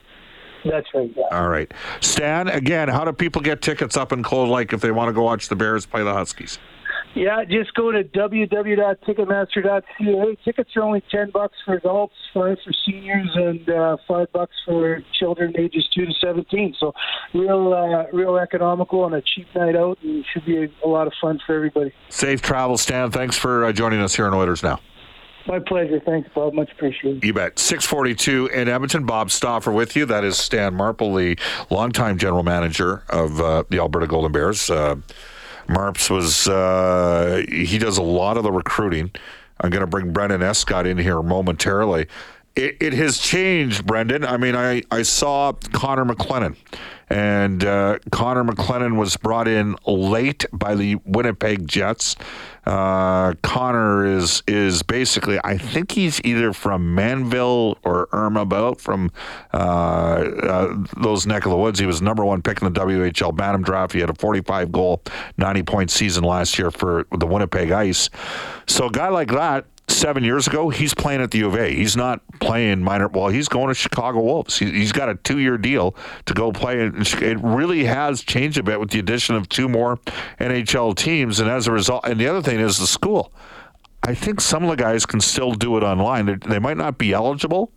That's 0.65 0.87
right. 0.93 1.11
Yeah. 1.15 1.23
All 1.31 1.49
right, 1.49 1.71
Stan. 2.01 2.47
Again, 2.47 2.89
how 2.89 3.05
do 3.05 3.13
people 3.13 3.41
get 3.41 3.61
tickets 3.61 3.95
up 3.95 4.11
in 4.11 4.23
Cold 4.23 4.49
Lake 4.49 4.73
if 4.73 4.81
they 4.81 4.91
want 4.91 5.09
to 5.09 5.13
go 5.13 5.23
watch 5.23 5.47
the 5.47 5.55
Bears 5.55 5.85
play 5.85 6.03
the 6.03 6.13
Huskies? 6.13 6.57
Yeah, 7.15 7.43
just 7.45 7.73
go 7.75 7.91
to 7.91 8.03
www.ticketmaster.ca. 8.03 10.35
Tickets 10.43 10.75
are 10.75 10.83
only 10.83 11.01
ten 11.09 11.29
bucks 11.31 11.55
for 11.63 11.75
adults, 11.75 12.15
five 12.33 12.57
for 12.61 12.73
seniors, 12.85 13.29
and 13.35 13.69
uh, 13.69 13.95
five 14.05 14.29
bucks 14.33 14.53
for 14.65 15.01
children 15.17 15.53
ages 15.57 15.87
two 15.95 16.05
to 16.05 16.11
seventeen. 16.19 16.75
So, 16.77 16.93
real, 17.33 17.73
uh, 17.73 18.07
real 18.11 18.35
economical 18.35 19.05
and 19.05 19.15
a 19.15 19.21
cheap 19.21 19.47
night 19.55 19.77
out, 19.77 19.97
and 20.03 20.25
should 20.33 20.45
be 20.45 20.63
a, 20.63 20.67
a 20.83 20.89
lot 20.89 21.07
of 21.07 21.13
fun 21.21 21.39
for 21.45 21.55
everybody. 21.55 21.93
Safe 22.09 22.41
travel, 22.41 22.77
Stan. 22.77 23.11
Thanks 23.11 23.37
for 23.37 23.63
uh, 23.63 23.71
joining 23.71 24.01
us 24.01 24.13
here 24.13 24.25
on 24.25 24.33
Oilers 24.33 24.61
Now. 24.61 24.81
My 25.47 25.59
pleasure. 25.59 25.99
Thanks, 25.99 26.29
Bob. 26.33 26.53
Much 26.53 26.71
appreciated. 26.71 27.23
You 27.23 27.33
bet. 27.33 27.59
642 27.59 28.47
in 28.47 28.67
Edmonton. 28.67 29.05
Bob 29.05 29.29
Stauffer 29.29 29.71
with 29.71 29.95
you. 29.95 30.05
That 30.05 30.23
is 30.23 30.37
Stan 30.37 30.73
Marple, 30.73 31.13
the 31.13 31.37
longtime 31.69 32.17
general 32.17 32.43
manager 32.43 33.03
of 33.09 33.39
uh, 33.39 33.63
the 33.69 33.77
Alberta 33.77 34.07
Golden 34.07 34.31
Bears. 34.31 34.69
Uh, 34.69 34.95
Marps 35.67 36.09
was 36.09 36.47
uh, 36.47 37.43
he 37.49 37.77
does 37.77 37.97
a 37.97 38.03
lot 38.03 38.37
of 38.37 38.43
the 38.43 38.51
recruiting. 38.51 39.11
I'm 39.61 39.69
going 39.69 39.81
to 39.81 39.87
bring 39.87 40.11
Brendan 40.11 40.41
Escott 40.41 40.85
in 40.85 40.97
here 40.97 41.21
momentarily. 41.21 42.07
It, 42.55 42.77
it, 42.79 42.93
has 42.93 43.17
changed, 43.17 43.85
Brendan. 43.85 44.23
I 44.23 44.37
mean, 44.37 44.55
I, 44.55 44.81
I 44.89 45.01
saw 45.01 45.51
Connor 45.73 46.05
McClennon, 46.05 46.55
and 47.09 47.65
uh, 47.65 47.99
Connor 48.11 48.45
McClennon 48.45 48.95
was 48.95 49.17
brought 49.17 49.49
in 49.49 49.75
late 49.85 50.45
by 50.53 50.75
the 50.75 50.95
Winnipeg 51.03 51.67
Jets. 51.67 52.15
Uh, 52.65 53.33
Connor 53.43 54.05
is 54.05 54.41
is 54.47 54.83
basically, 54.83 55.37
I 55.43 55.57
think 55.57 55.91
he's 55.91 56.21
either 56.23 56.53
from 56.53 56.95
Mannville 56.95 57.75
or 57.83 58.07
Irma, 58.13 58.45
but 58.45 58.81
from 58.81 59.11
uh, 59.53 59.57
uh, 59.57 60.83
those 60.97 61.27
neck 61.27 61.45
of 61.45 61.51
the 61.51 61.57
woods. 61.57 61.77
He 61.77 61.85
was 61.85 62.01
number 62.01 62.23
one 62.23 62.41
pick 62.41 62.61
in 62.61 62.73
the 62.73 62.79
WHL 62.79 63.35
Bantam 63.35 63.63
draft. 63.63 63.91
He 63.91 63.99
had 63.99 64.09
a 64.09 64.15
45 64.15 64.71
goal, 64.71 65.01
90 65.37 65.63
point 65.63 65.91
season 65.91 66.23
last 66.23 66.57
year 66.57 66.71
for 66.71 67.05
the 67.11 67.27
Winnipeg 67.27 67.71
Ice. 67.71 68.09
So 68.65 68.87
a 68.87 68.91
guy 68.91 69.09
like 69.09 69.29
that 69.31 69.65
seven 69.95 70.23
years 70.23 70.47
ago, 70.47 70.69
he's 70.69 70.93
playing 70.93 71.21
at 71.21 71.31
the 71.31 71.39
U 71.39 71.47
of 71.47 71.55
A. 71.55 71.73
He's 71.73 71.95
not 71.95 72.21
playing 72.39 72.83
minor. 72.83 73.07
Well, 73.07 73.29
he's 73.29 73.47
going 73.47 73.69
to 73.69 73.73
Chicago 73.73 74.21
Wolves. 74.21 74.57
He, 74.57 74.79
has 74.79 74.91
got 74.91 75.09
a 75.09 75.15
two-year 75.15 75.57
deal 75.57 75.95
to 76.25 76.33
go 76.33 76.51
play. 76.51 76.79
It 76.79 77.39
really 77.41 77.85
has 77.85 78.21
changed 78.21 78.57
a 78.57 78.63
bit 78.63 78.79
with 78.79 78.91
the 78.91 78.99
addition 78.99 79.35
of 79.35 79.49
two 79.49 79.67
more 79.69 79.97
NHL 80.39 80.95
teams, 80.95 81.39
and 81.39 81.49
as 81.49 81.67
a 81.67 81.71
result, 81.71 82.05
and 82.05 82.19
the 82.19 82.27
other 82.27 82.41
thing 82.41 82.59
is 82.59 82.77
the 82.77 82.87
school. 82.87 83.33
I 84.03 84.13
think 84.13 84.39
some 84.39 84.63
of 84.63 84.69
the 84.69 84.75
guys 84.75 85.05
can 85.05 85.19
still 85.19 85.53
do 85.53 85.77
it 85.77 85.83
online. 85.83 86.27
They, 86.27 86.35
they 86.35 86.59
might 86.59 86.77
not 86.77 86.97
be 86.97 87.11
eligible 87.11 87.71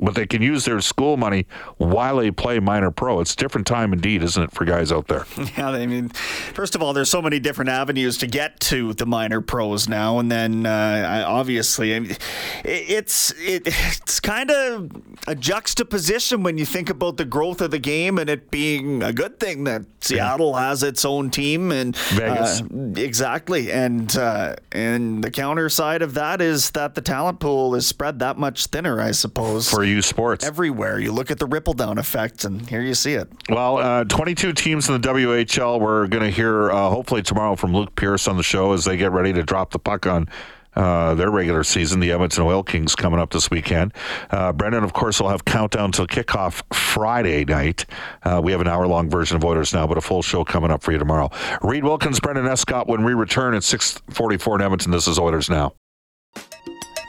but 0.00 0.14
they 0.14 0.26
can 0.26 0.40
use 0.42 0.64
their 0.64 0.80
school 0.80 1.16
money 1.16 1.46
while 1.78 2.16
they 2.18 2.30
play 2.30 2.58
minor 2.58 2.90
pro. 2.90 3.20
It's 3.20 3.32
a 3.34 3.36
different 3.36 3.66
time 3.66 3.92
indeed, 3.92 4.22
isn't 4.22 4.42
it, 4.42 4.52
for 4.52 4.64
guys 4.64 4.92
out 4.92 5.08
there? 5.08 5.26
Yeah, 5.56 5.70
I 5.70 5.86
mean, 5.86 6.10
first 6.10 6.74
of 6.76 6.82
all, 6.82 6.92
there's 6.92 7.10
so 7.10 7.20
many 7.20 7.40
different 7.40 7.70
avenues 7.70 8.18
to 8.18 8.26
get 8.26 8.60
to 8.60 8.94
the 8.94 9.04
minor 9.04 9.40
pros 9.40 9.88
now, 9.88 10.18
and 10.18 10.30
then 10.30 10.64
uh, 10.64 11.24
obviously, 11.26 11.94
I 11.96 12.00
mean, 12.00 12.16
it's 12.64 13.32
it, 13.32 13.62
it's 13.66 14.20
kind 14.20 14.50
of 14.50 14.90
a 15.26 15.34
juxtaposition 15.34 16.42
when 16.42 16.56
you 16.56 16.64
think 16.64 16.88
about 16.88 17.16
the 17.16 17.24
growth 17.24 17.60
of 17.60 17.72
the 17.72 17.78
game 17.78 18.18
and 18.18 18.30
it 18.30 18.50
being 18.50 19.02
a 19.02 19.12
good 19.12 19.40
thing 19.40 19.64
that 19.64 19.82
Seattle 20.00 20.54
has 20.54 20.82
its 20.82 21.04
own 21.04 21.30
team 21.30 21.72
and 21.72 21.96
Vegas 21.96 22.62
uh, 22.62 22.66
exactly, 22.96 23.72
and 23.72 24.14
uh, 24.16 24.54
and 24.72 25.24
the 25.24 25.30
counter 25.30 25.68
side 25.68 26.02
of 26.02 26.14
that 26.14 26.40
is 26.40 26.70
that 26.72 26.94
the 26.94 27.00
talent 27.02 27.40
pool 27.40 27.74
is 27.74 27.86
spread 27.86 28.20
that 28.20 28.38
much 28.38 28.66
thinner, 28.66 29.00
I 29.00 29.10
suppose. 29.10 29.68
For 29.80 29.84
U 29.84 30.02
Sports. 30.02 30.44
Everywhere. 30.44 31.00
You 31.00 31.10
look 31.10 31.30
at 31.30 31.38
the 31.38 31.46
ripple 31.46 31.72
down 31.72 31.96
effect, 31.96 32.44
and 32.44 32.68
here 32.68 32.82
you 32.82 32.92
see 32.92 33.14
it. 33.14 33.32
Well, 33.48 33.78
uh, 33.78 34.04
22 34.04 34.52
teams 34.52 34.90
in 34.90 35.00
the 35.00 35.08
WHL. 35.08 35.80
We're 35.80 36.06
going 36.06 36.22
to 36.22 36.30
hear 36.30 36.70
uh, 36.70 36.90
hopefully 36.90 37.22
tomorrow 37.22 37.56
from 37.56 37.72
Luke 37.72 37.96
Pierce 37.96 38.28
on 38.28 38.36
the 38.36 38.42
show 38.42 38.74
as 38.74 38.84
they 38.84 38.98
get 38.98 39.10
ready 39.10 39.32
to 39.32 39.42
drop 39.42 39.70
the 39.70 39.78
puck 39.78 40.06
on. 40.06 40.28
Uh, 40.76 41.14
their 41.14 41.30
regular 41.30 41.64
season, 41.64 41.98
the 41.98 42.12
Edmonton 42.12 42.44
Oil 42.44 42.62
Kings 42.62 42.94
coming 42.94 43.18
up 43.18 43.30
this 43.30 43.50
weekend. 43.50 43.94
Uh, 44.30 44.52
Brendan, 44.52 44.84
of 44.84 44.92
course, 44.92 45.18
will 45.18 45.30
have 45.30 45.46
countdown 45.46 45.92
till 45.92 46.06
kickoff 46.06 46.62
Friday 46.74 47.46
night. 47.46 47.86
Uh, 48.22 48.38
we 48.44 48.52
have 48.52 48.60
an 48.60 48.68
hour 48.68 48.86
long 48.86 49.08
version 49.08 49.38
of 49.38 49.44
Oilers 49.46 49.72
now, 49.72 49.86
but 49.86 49.96
a 49.96 50.02
full 50.02 50.20
show 50.20 50.44
coming 50.44 50.70
up 50.70 50.82
for 50.82 50.92
you 50.92 50.98
tomorrow. 50.98 51.30
Reid 51.62 51.84
Wilkins, 51.84 52.20
Brendan 52.20 52.46
Escott, 52.46 52.86
when 52.86 53.02
we 53.02 53.14
return 53.14 53.54
at 53.54 53.64
644 53.64 54.56
in 54.56 54.60
Edmonton, 54.60 54.92
this 54.92 55.08
is 55.08 55.18
Oilers 55.18 55.48
Now. 55.48 55.72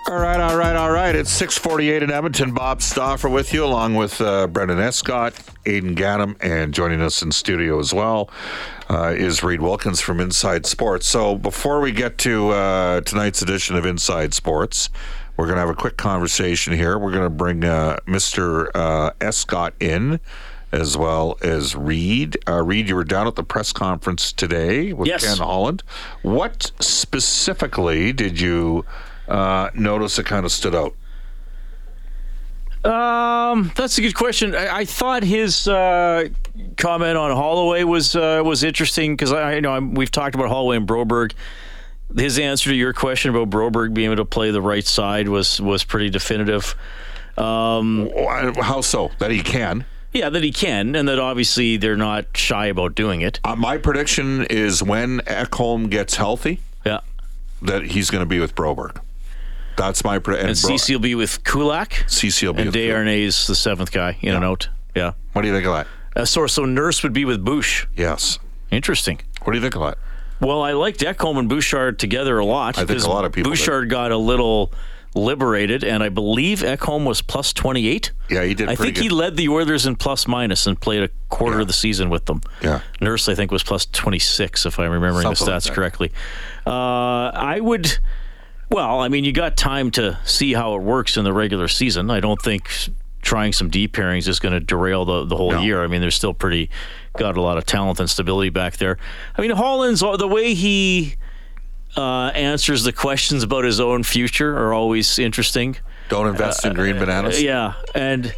All 0.10 0.18
right, 0.18 0.40
all 0.40 0.58
right, 0.58 0.76
all 0.76 0.90
right. 0.92 1.16
It's 1.16 1.30
648 1.30 2.02
in 2.02 2.12
Edmonton. 2.12 2.54
Bob 2.54 2.82
Stauffer 2.82 3.30
with 3.30 3.54
you, 3.54 3.64
along 3.64 3.96
with 3.96 4.20
uh, 4.20 4.48
Brendan 4.48 4.80
Escott, 4.80 5.36
Aidan 5.66 5.96
Gannam, 5.96 6.36
and 6.42 6.74
joining 6.74 7.02
us 7.02 7.22
in 7.22 7.32
studio 7.32 7.80
as 7.80 7.94
well 7.94 8.28
uh, 8.90 9.14
is 9.16 9.44
Reid 9.44 9.62
Wilkins 9.62 10.02
from 10.02 10.20
Inside 10.20 10.66
Sports. 10.66 11.08
So 11.08 11.36
before 11.36 11.82
we 11.82 11.92
get 11.92 12.18
to 12.20 12.50
uh, 12.50 13.02
tonight's 13.02 13.44
edition 13.44 13.76
of 13.76 13.86
Inside 13.86 14.34
Sports, 14.34 14.90
we're 15.38 15.46
going 15.46 15.58
to 15.58 15.62
have 15.62 15.70
a 15.70 15.76
quick 15.76 15.98
conversation 15.98 16.74
here. 16.74 16.98
We're 16.98 17.12
going 17.12 17.24
to 17.24 17.30
bring 17.30 17.64
uh, 17.64 17.98
Mr. 18.08 18.72
Uh, 18.74 19.12
Escott 19.22 19.76
in 19.80 20.20
as 20.72 20.98
well 20.98 21.38
as 21.44 21.76
Reid. 21.76 22.38
Uh, 22.50 22.64
Reid, 22.64 22.90
you 22.90 22.96
were 22.96 23.04
down 23.04 23.28
at 23.28 23.36
the 23.36 23.44
press 23.44 23.72
conference 23.72 24.34
today 24.34 24.94
with 24.94 25.08
yes. 25.08 25.24
Ken 25.24 25.38
Holland. 25.38 25.84
What 26.24 26.72
specifically 26.80 28.12
did 28.12 28.40
you 28.40 28.84
uh, 29.32 29.70
notice 29.74 30.18
that 30.18 30.26
kind 30.26 30.46
of 30.46 30.52
stood 30.52 30.76
out? 30.76 30.94
Um, 32.84 33.72
that's 33.76 33.98
a 33.98 34.02
good 34.02 34.16
question. 34.16 34.56
I, 34.56 34.78
I 34.78 34.86
thought 34.86 35.24
his 35.24 35.68
uh, 35.68 36.30
comment 36.78 37.16
on 37.18 37.32
Holloway 37.32 37.84
was 37.84 38.16
uh, 38.16 38.42
was 38.44 38.64
interesting 38.64 39.16
because 39.16 39.32
I 39.32 39.56
you 39.56 39.62
know 39.62 39.72
I'm, 39.72 39.94
we've 39.94 40.12
talked 40.12 40.36
about 40.36 40.50
Holloway 40.50 40.78
and 40.78 40.88
Broberg. 40.88 41.34
His 42.16 42.40
answer 42.40 42.72
to 42.72 42.76
your 42.76 42.92
question 42.92 43.34
about 43.34 43.50
Broberg 43.50 43.94
being 43.94 44.12
able 44.12 44.18
to 44.18 44.26
play 44.26 44.52
the 44.52 44.62
right 44.62 44.86
side 44.86 45.30
was 45.30 45.62
was 45.62 45.84
pretty 45.84 46.10
definitive. 46.10 46.76
Um, 47.38 48.10
How 48.60 48.82
so? 48.82 49.12
That 49.20 49.32
he 49.32 49.42
can. 49.42 49.86
Yeah, 50.12 50.30
that 50.30 50.44
he 50.44 50.52
can, 50.52 50.96
and 50.96 51.08
that 51.08 51.20
obviously 51.20 51.78
they're 51.78 51.96
not 51.96 52.36
shy 52.36 52.66
about 52.66 52.96
doing 52.96 53.22
it. 53.22 53.40
Uh, 53.46 53.56
my 53.56 53.78
prediction 53.78 54.44
is 54.50 54.84
when 54.84 55.20
Ekholm 55.20 55.90
gets 55.90 56.16
healthy, 56.16 56.60
yeah, 56.86 57.00
that 57.62 57.84
he's 57.84 58.10
going 58.10 58.22
to 58.22 58.26
be 58.26 58.40
with 58.40 58.54
Broberg. 58.54 58.98
That's 59.78 60.04
my 60.04 60.20
pre- 60.20 60.40
and, 60.40 60.50
and 60.50 60.58
Ceci 60.58 60.94
will 60.94 61.02
be 61.02 61.16
with 61.16 61.44
Kulak. 61.44 62.04
Ceci 62.08 62.46
will 62.46 62.54
be 62.54 62.64
and 62.64 62.74
Desharnais 62.74 63.48
the 63.48 63.56
seventh 63.56 63.92
guy 63.92 64.18
in 64.22 64.30
yeah. 64.30 64.36
and 64.36 64.46
out. 64.46 64.70
Yeah. 64.96 65.14
What 65.34 65.42
do 65.44 65.48
you 65.48 65.54
think 65.54 65.66
of 65.66 65.74
that? 65.74 65.88
Uh, 66.16 66.26
so, 66.26 66.46
so 66.48 66.66
Nurse 66.66 67.04
would 67.04 67.14
be 67.14 67.26
with 67.26 67.44
Bush. 67.44 67.88
Yes. 67.96 68.40
Interesting. 68.70 69.22
What 69.44 69.54
do 69.54 69.58
you 69.58 69.62
think 69.62 69.76
of 69.76 69.82
that? 69.82 69.98
Well, 70.40 70.62
I 70.62 70.74
liked 70.74 71.00
Ekholm 71.02 71.38
and 71.38 71.48
Bouchard 71.48 72.00
together 72.00 72.40
a 72.40 72.46
lot. 72.46 72.78
I 72.78 72.86
think 72.86 73.04
a 73.04 73.10
lot 73.10 73.26
of 73.26 73.32
people. 73.32 73.52
Bouchard 73.52 73.86
did. 73.88 73.92
got 73.92 74.12
a 74.12 74.18
little 74.18 74.74
liberated, 75.14 75.84
and 75.84 76.02
I 76.02 76.10
believe 76.10 76.60
Ekholm 76.60 77.06
was 77.06 77.22
plus 77.22 77.54
28. 77.54 78.12
Yeah, 78.30 78.44
he 78.44 78.54
did. 78.54 78.70
I 78.70 78.76
think 78.76 78.96
good. 78.96 79.04
he 79.04 79.10
led 79.10 79.38
the 79.38 79.50
Oilers 79.50 79.86
in 79.86 79.96
plus 79.96 80.28
minus 80.28 80.66
and 80.66 80.80
played 80.80 81.04
a 81.04 81.10
quarter 81.30 81.58
yeah. 81.58 81.62
of 81.62 81.68
the 81.68 81.74
season 81.74 82.10
with 82.10 82.26
them. 82.26 82.42
Yeah. 82.62 82.82
Nurse, 83.00 83.30
I 83.30 83.36
think, 83.36 83.52
was 83.52 83.64
plus 83.64 83.86
26, 83.86 84.66
if 84.66 84.80
I'm 84.80 84.92
remembering 84.92 85.24
Something 85.24 85.46
the 85.46 85.52
stats 85.52 85.68
like 85.68 85.76
correctly. 85.76 86.12
Uh, 86.66 86.72
I 87.34 87.60
would. 87.62 88.00
Well, 88.72 89.02
I 89.02 89.10
mean, 89.10 89.26
you 89.26 89.34
got 89.34 89.58
time 89.58 89.92
to 89.92 90.18
see 90.24 90.54
how 90.54 90.76
it 90.76 90.82
works 90.82 91.18
in 91.18 91.26
the 91.26 91.34
regular 91.34 91.68
season. 91.68 92.10
I 92.10 92.22
don't 92.22 92.42
think 92.42 92.70
trying 93.22 93.52
some 93.52 93.70
deep 93.70 93.94
pairings 93.94 94.28
is 94.30 94.40
going 94.40 94.54
to 94.54 94.62
derail 94.62 95.04
the, 95.04 95.26
the 95.26 95.36
whole 95.36 95.52
no. 95.52 95.62
year. 95.62 95.84
I 95.84 95.88
mean, 95.88 96.00
they're 96.00 96.10
still 96.10 96.34
pretty 96.34 96.70
got 97.18 97.36
a 97.36 97.42
lot 97.42 97.58
of 97.58 97.66
talent 97.66 98.00
and 98.00 98.10
stability 98.10 98.50
back 98.50 98.78
there. 98.78 98.98
I 99.36 99.42
mean, 99.42 99.52
Holland's 99.52 100.00
the 100.00 100.28
way 100.28 100.54
he 100.54 101.16
uh, 101.98 102.28
answers 102.28 102.84
the 102.84 102.94
questions 102.94 103.44
about 103.44 103.66
his 103.66 103.82
own 103.82 104.04
future 104.04 104.58
are 104.58 104.74
always 104.74 105.20
interesting. 105.20 105.78
Don't 106.08 106.28
invest 106.28 106.66
uh, 106.66 106.70
in 106.70 106.76
green 106.76 106.98
bananas. 106.98 107.38
Uh, 107.38 107.42
yeah, 107.42 107.74
and 107.94 108.34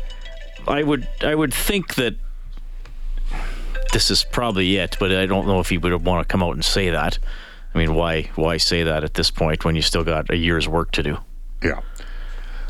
I 0.68 0.82
would 0.82 1.08
I 1.22 1.36
would 1.36 1.54
think 1.54 1.96
that 1.96 2.16
this 3.92 4.10
is 4.10 4.24
probably 4.24 4.78
it, 4.78 4.98
but 5.00 5.12
I 5.12 5.28
don't 5.28 5.46
know 5.46 5.60
if 5.60 5.70
he 5.70 5.78
would 5.78 5.94
want 6.04 6.28
to 6.28 6.32
come 6.32 6.42
out 6.42 6.54
and 6.54 6.66
say 6.66 6.90
that. 6.90 7.20
I 7.74 7.78
mean, 7.78 7.96
why 7.96 8.30
why 8.36 8.58
say 8.58 8.84
that 8.84 9.04
at 9.04 9.16
this 9.16 9.32
point 9.32 9.66
when 9.66 9.76
you 9.76 9.82
still 9.82 10.04
got 10.04 10.30
a 10.30 10.38
year's 10.38 10.68
work 10.68 10.92
to 10.92 11.04
do? 11.04 11.18
Yeah. 11.62 11.82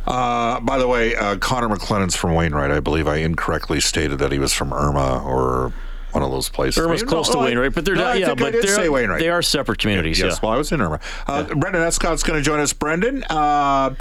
Uh, 0.05 0.59
by 0.59 0.77
the 0.77 0.87
way, 0.87 1.15
uh, 1.15 1.37
Connor 1.37 1.69
McClennon's 1.69 2.15
from 2.15 2.35
Wainwright. 2.35 2.71
I 2.71 2.79
believe 2.79 3.07
I 3.07 3.17
incorrectly 3.17 3.79
stated 3.79 4.19
that 4.19 4.31
he 4.31 4.39
was 4.39 4.53
from 4.53 4.73
Irma 4.73 5.23
or 5.23 5.71
one 6.11 6.23
of 6.23 6.31
those 6.31 6.49
places. 6.49 6.83
Irma's 6.83 7.03
close 7.03 7.27
no, 7.29 7.35
to 7.35 7.39
Wainwright, 7.39 7.73
but 7.73 7.85
they're 7.85 7.95
no, 7.95 8.13
yeah, 8.13 8.35
but 8.35 8.53
they're, 8.53 9.17
they 9.17 9.29
are 9.29 9.41
separate 9.41 9.79
communities. 9.79 10.19
Yes, 10.19 10.33
yeah. 10.33 10.39
well, 10.43 10.51
I 10.51 10.57
was 10.57 10.71
in 10.71 10.81
Irma. 10.81 10.99
Uh, 11.25 11.45
yeah. 11.47 11.53
Brendan 11.55 11.81
Escott's 11.81 12.23
going 12.23 12.37
to 12.37 12.43
join 12.43 12.59
us. 12.59 12.73
Brendan, 12.73 13.23
uh, 13.29 13.95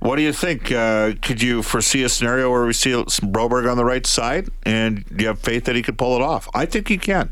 what 0.00 0.16
do 0.16 0.22
you 0.22 0.32
think? 0.32 0.70
Uh, 0.70 1.14
could 1.20 1.42
you 1.42 1.62
foresee 1.62 2.04
a 2.04 2.08
scenario 2.08 2.50
where 2.50 2.64
we 2.64 2.72
see 2.72 2.92
some 3.08 3.32
Broberg 3.32 3.70
on 3.70 3.76
the 3.76 3.84
right 3.84 4.06
side, 4.06 4.48
and 4.64 5.04
you 5.16 5.26
have 5.26 5.38
faith 5.40 5.64
that 5.64 5.74
he 5.74 5.82
could 5.82 5.98
pull 5.98 6.14
it 6.14 6.22
off? 6.22 6.48
I 6.54 6.66
think 6.66 6.88
he 6.88 6.98
can. 6.98 7.30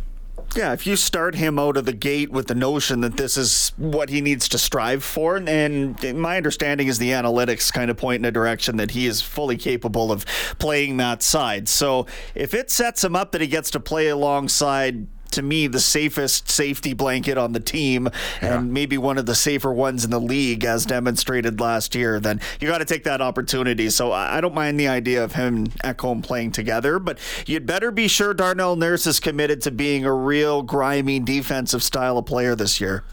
Yeah, 0.54 0.72
if 0.72 0.86
you 0.86 0.96
start 0.96 1.34
him 1.34 1.58
out 1.58 1.76
of 1.76 1.84
the 1.84 1.92
gate 1.92 2.30
with 2.30 2.46
the 2.46 2.54
notion 2.54 3.02
that 3.02 3.18
this 3.18 3.36
is 3.36 3.72
what 3.76 4.08
he 4.08 4.22
needs 4.22 4.48
to 4.50 4.58
strive 4.58 5.04
for, 5.04 5.36
and 5.36 6.02
my 6.18 6.36
understanding 6.38 6.88
is 6.88 6.98
the 6.98 7.10
analytics 7.10 7.70
kind 7.70 7.90
of 7.90 7.98
point 7.98 8.20
in 8.20 8.24
a 8.24 8.30
direction 8.30 8.78
that 8.78 8.92
he 8.92 9.06
is 9.06 9.20
fully 9.20 9.58
capable 9.58 10.10
of 10.10 10.24
playing 10.58 10.96
that 10.96 11.22
side. 11.22 11.68
So 11.68 12.06
if 12.34 12.54
it 12.54 12.70
sets 12.70 13.04
him 13.04 13.14
up 13.14 13.32
that 13.32 13.42
he 13.42 13.48
gets 13.48 13.70
to 13.72 13.80
play 13.80 14.08
alongside 14.08 15.06
to 15.36 15.42
me 15.42 15.66
the 15.66 15.80
safest 15.80 16.50
safety 16.50 16.92
blanket 16.92 17.38
on 17.38 17.52
the 17.52 17.60
team 17.60 18.08
yeah. 18.42 18.58
and 18.58 18.72
maybe 18.72 18.98
one 18.98 19.18
of 19.18 19.26
the 19.26 19.34
safer 19.34 19.72
ones 19.72 20.04
in 20.04 20.10
the 20.10 20.20
league 20.20 20.64
as 20.64 20.84
demonstrated 20.84 21.60
last 21.60 21.94
year, 21.94 22.18
then 22.18 22.40
you 22.60 22.68
got 22.68 22.78
to 22.78 22.84
take 22.84 23.04
that 23.04 23.20
opportunity. 23.20 23.88
So 23.90 24.12
I 24.12 24.40
don't 24.40 24.54
mind 24.54 24.80
the 24.80 24.88
idea 24.88 25.22
of 25.22 25.32
him 25.32 25.68
at 25.84 26.00
home 26.00 26.22
playing 26.22 26.52
together, 26.52 26.98
but 26.98 27.18
you'd 27.46 27.66
better 27.66 27.90
be 27.90 28.08
sure 28.08 28.34
Darnell 28.34 28.76
Nurse 28.76 29.06
is 29.06 29.20
committed 29.20 29.62
to 29.62 29.70
being 29.70 30.04
a 30.04 30.12
real 30.12 30.62
grimy 30.62 31.20
defensive 31.20 31.82
style 31.82 32.18
of 32.18 32.26
player 32.26 32.54
this 32.54 32.80
year. 32.80 33.04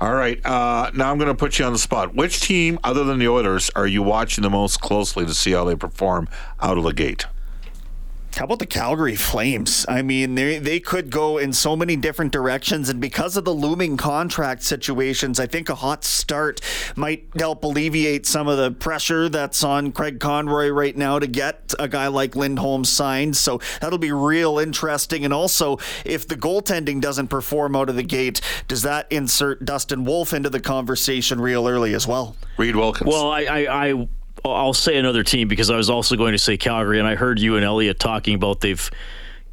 All 0.00 0.14
right. 0.14 0.44
Uh, 0.46 0.90
now 0.94 1.10
I'm 1.10 1.18
going 1.18 1.28
to 1.28 1.34
put 1.34 1.58
you 1.58 1.64
on 1.64 1.72
the 1.72 1.78
spot. 1.78 2.14
Which 2.14 2.40
team, 2.40 2.78
other 2.82 3.04
than 3.04 3.18
the 3.18 3.28
Oilers, 3.28 3.70
are 3.76 3.86
you 3.86 4.02
watching 4.02 4.42
the 4.42 4.50
most 4.50 4.80
closely 4.80 5.26
to 5.26 5.34
see 5.34 5.52
how 5.52 5.64
they 5.64 5.76
perform 5.76 6.28
out 6.60 6.78
of 6.78 6.84
the 6.84 6.92
gate? 6.92 7.26
How 8.36 8.44
about 8.44 8.58
the 8.58 8.66
Calgary 8.66 9.16
Flames? 9.16 9.84
I 9.88 10.02
mean, 10.02 10.34
they 10.34 10.58
they 10.58 10.80
could 10.80 11.10
go 11.10 11.36
in 11.38 11.52
so 11.52 11.76
many 11.76 11.96
different 11.96 12.32
directions, 12.32 12.88
and 12.88 13.00
because 13.00 13.36
of 13.36 13.44
the 13.44 13.52
looming 13.52 13.96
contract 13.96 14.62
situations, 14.62 15.38
I 15.38 15.46
think 15.46 15.68
a 15.68 15.74
hot 15.74 16.04
start 16.04 16.60
might 16.96 17.24
help 17.36 17.64
alleviate 17.64 18.26
some 18.26 18.48
of 18.48 18.56
the 18.56 18.70
pressure 18.70 19.28
that's 19.28 19.62
on 19.62 19.92
Craig 19.92 20.20
Conroy 20.20 20.68
right 20.70 20.96
now 20.96 21.18
to 21.18 21.26
get 21.26 21.74
a 21.78 21.88
guy 21.88 22.06
like 22.06 22.34
Lindholm 22.34 22.84
signed. 22.84 23.36
So 23.36 23.60
that'll 23.80 23.98
be 23.98 24.12
real 24.12 24.58
interesting. 24.58 25.24
And 25.24 25.34
also, 25.34 25.78
if 26.04 26.26
the 26.26 26.36
goaltending 26.36 27.00
doesn't 27.00 27.28
perform 27.28 27.76
out 27.76 27.88
of 27.88 27.96
the 27.96 28.02
gate, 28.02 28.40
does 28.68 28.82
that 28.82 29.06
insert 29.10 29.64
Dustin 29.64 30.04
Wolf 30.04 30.32
into 30.32 30.50
the 30.50 30.60
conversation 30.60 31.40
real 31.40 31.68
early 31.68 31.94
as 31.94 32.06
well? 32.06 32.36
Reid 32.56 32.76
Wilkins. 32.76 33.10
Well, 33.10 33.30
I, 33.30 33.42
I, 33.42 33.88
I 33.88 34.08
I'll 34.44 34.74
say 34.74 34.96
another 34.96 35.22
team 35.22 35.48
because 35.48 35.70
I 35.70 35.76
was 35.76 35.90
also 35.90 36.16
going 36.16 36.32
to 36.32 36.38
say 36.38 36.56
Calgary, 36.56 36.98
and 36.98 37.06
I 37.08 37.14
heard 37.14 37.38
you 37.38 37.56
and 37.56 37.64
Elliot 37.64 37.98
talking 37.98 38.34
about 38.34 38.60
they've 38.60 38.90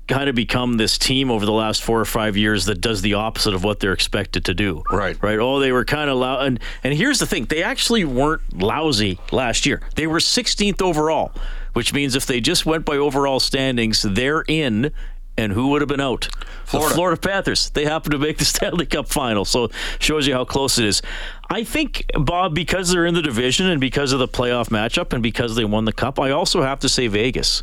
kind 0.07 0.29
of 0.29 0.35
become 0.35 0.77
this 0.77 0.97
team 0.97 1.29
over 1.29 1.45
the 1.45 1.51
last 1.51 1.83
four 1.83 1.99
or 1.99 2.05
five 2.05 2.37
years 2.37 2.65
that 2.65 2.79
does 2.79 3.01
the 3.01 3.13
opposite 3.15 3.53
of 3.53 3.63
what 3.63 3.79
they're 3.79 3.93
expected 3.93 4.45
to 4.45 4.53
do. 4.53 4.83
Right. 4.89 5.21
Right. 5.21 5.37
Oh, 5.37 5.59
they 5.59 5.71
were 5.71 5.85
kind 5.85 6.09
of 6.09 6.17
loud. 6.17 6.45
And, 6.45 6.59
and 6.83 6.93
here's 6.93 7.19
the 7.19 7.25
thing 7.25 7.45
they 7.45 7.61
actually 7.61 8.05
weren't 8.05 8.41
lousy 8.57 9.19
last 9.31 9.65
year. 9.65 9.81
They 9.95 10.07
were 10.07 10.19
16th 10.19 10.81
overall, 10.81 11.33
which 11.73 11.93
means 11.93 12.15
if 12.15 12.25
they 12.25 12.39
just 12.39 12.65
went 12.65 12.85
by 12.85 12.95
overall 12.97 13.39
standings, 13.39 14.01
they're 14.01 14.45
in. 14.47 14.91
And 15.37 15.53
who 15.53 15.67
would 15.69 15.81
have 15.81 15.87
been 15.87 16.01
out? 16.01 16.27
Florida. 16.65 16.89
The 16.89 16.95
Florida 16.95 17.21
Panthers. 17.21 17.69
They 17.69 17.85
happen 17.85 18.11
to 18.11 18.17
make 18.17 18.37
the 18.37 18.45
Stanley 18.53 18.85
Cup 18.85 19.07
final. 19.07 19.45
So 19.45 19.69
shows 19.99 20.27
you 20.27 20.33
how 20.33 20.45
close 20.45 20.79
it 20.79 20.85
is. 20.85 21.01
I 21.49 21.63
think, 21.63 22.05
Bob, 22.15 22.55
because 22.55 22.89
they're 22.89 23.05
in 23.05 23.13
the 23.13 23.21
division 23.21 23.67
and 23.67 23.79
because 23.79 24.11
of 24.11 24.19
the 24.19 24.27
playoff 24.27 24.69
matchup 24.69 25.13
and 25.13 25.21
because 25.21 25.55
they 25.55 25.63
won 25.63 25.85
the 25.85 25.93
cup, 25.93 26.19
I 26.19 26.31
also 26.31 26.61
have 26.63 26.79
to 26.79 26.89
say 26.89 27.07
Vegas. 27.07 27.61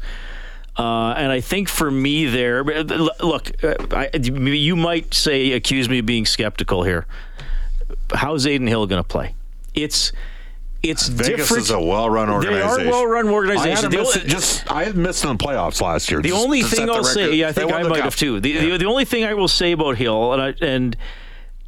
Uh, 0.76 1.14
and 1.16 1.31
I 1.31 1.40
think 1.40 1.69
for 1.69 1.90
me 1.90 2.26
there, 2.26 2.64
look, 2.64 3.62
uh, 3.62 3.75
I, 3.93 4.11
you 4.16 4.75
might 4.75 5.14
say, 5.14 5.52
accuse 5.52 5.88
me 5.88 6.00
of 6.00 6.07
being 6.07 6.26
skeptical 6.26 6.83
here. 6.83 7.07
How's 8.12 8.47
Adin 8.47 8.66
Hill 8.66 8.87
going 8.87 9.02
to 9.02 9.09
play? 9.09 9.35
It's 9.75 10.12
it's 10.85 11.09
Vegas 11.09 11.37
different. 11.49 11.62
is 11.64 11.71
a 11.71 11.81
well-run 11.81 12.31
organization. 12.31 12.85
They 12.85 12.88
are 12.88 12.91
well-run 12.91 13.29
I 13.29 13.33
organization. 13.33 13.91
had 13.91 13.99
missed 14.00 14.17
only- 14.19 14.29
just 14.29 14.71
I 14.73 14.85
had 14.85 14.97
missed 14.97 15.25
in 15.25 15.37
the 15.37 15.43
playoffs 15.45 15.81
last 15.81 16.11
year. 16.11 16.21
the 16.23 16.29
just 16.29 16.45
only 16.45 16.62
thing 16.62 16.88
I'll 16.91 17.03
say, 17.05 17.35
yeah, 17.35 17.49
I 17.49 17.53
think 17.53 17.73
I 17.73 17.83
might 17.83 17.97
cup. 17.97 18.05
have 18.05 18.17
too. 18.17 18.41
The, 18.41 18.57
the 18.71 18.76
the 18.79 18.87
only 18.87 19.05
thing 19.05 19.25
I 19.25 19.35
will 19.35 19.49
say 19.49 19.73
about 19.73 19.97
Hill, 19.97 20.33
and 20.33 20.43
I, 20.43 20.55
and 20.61 20.97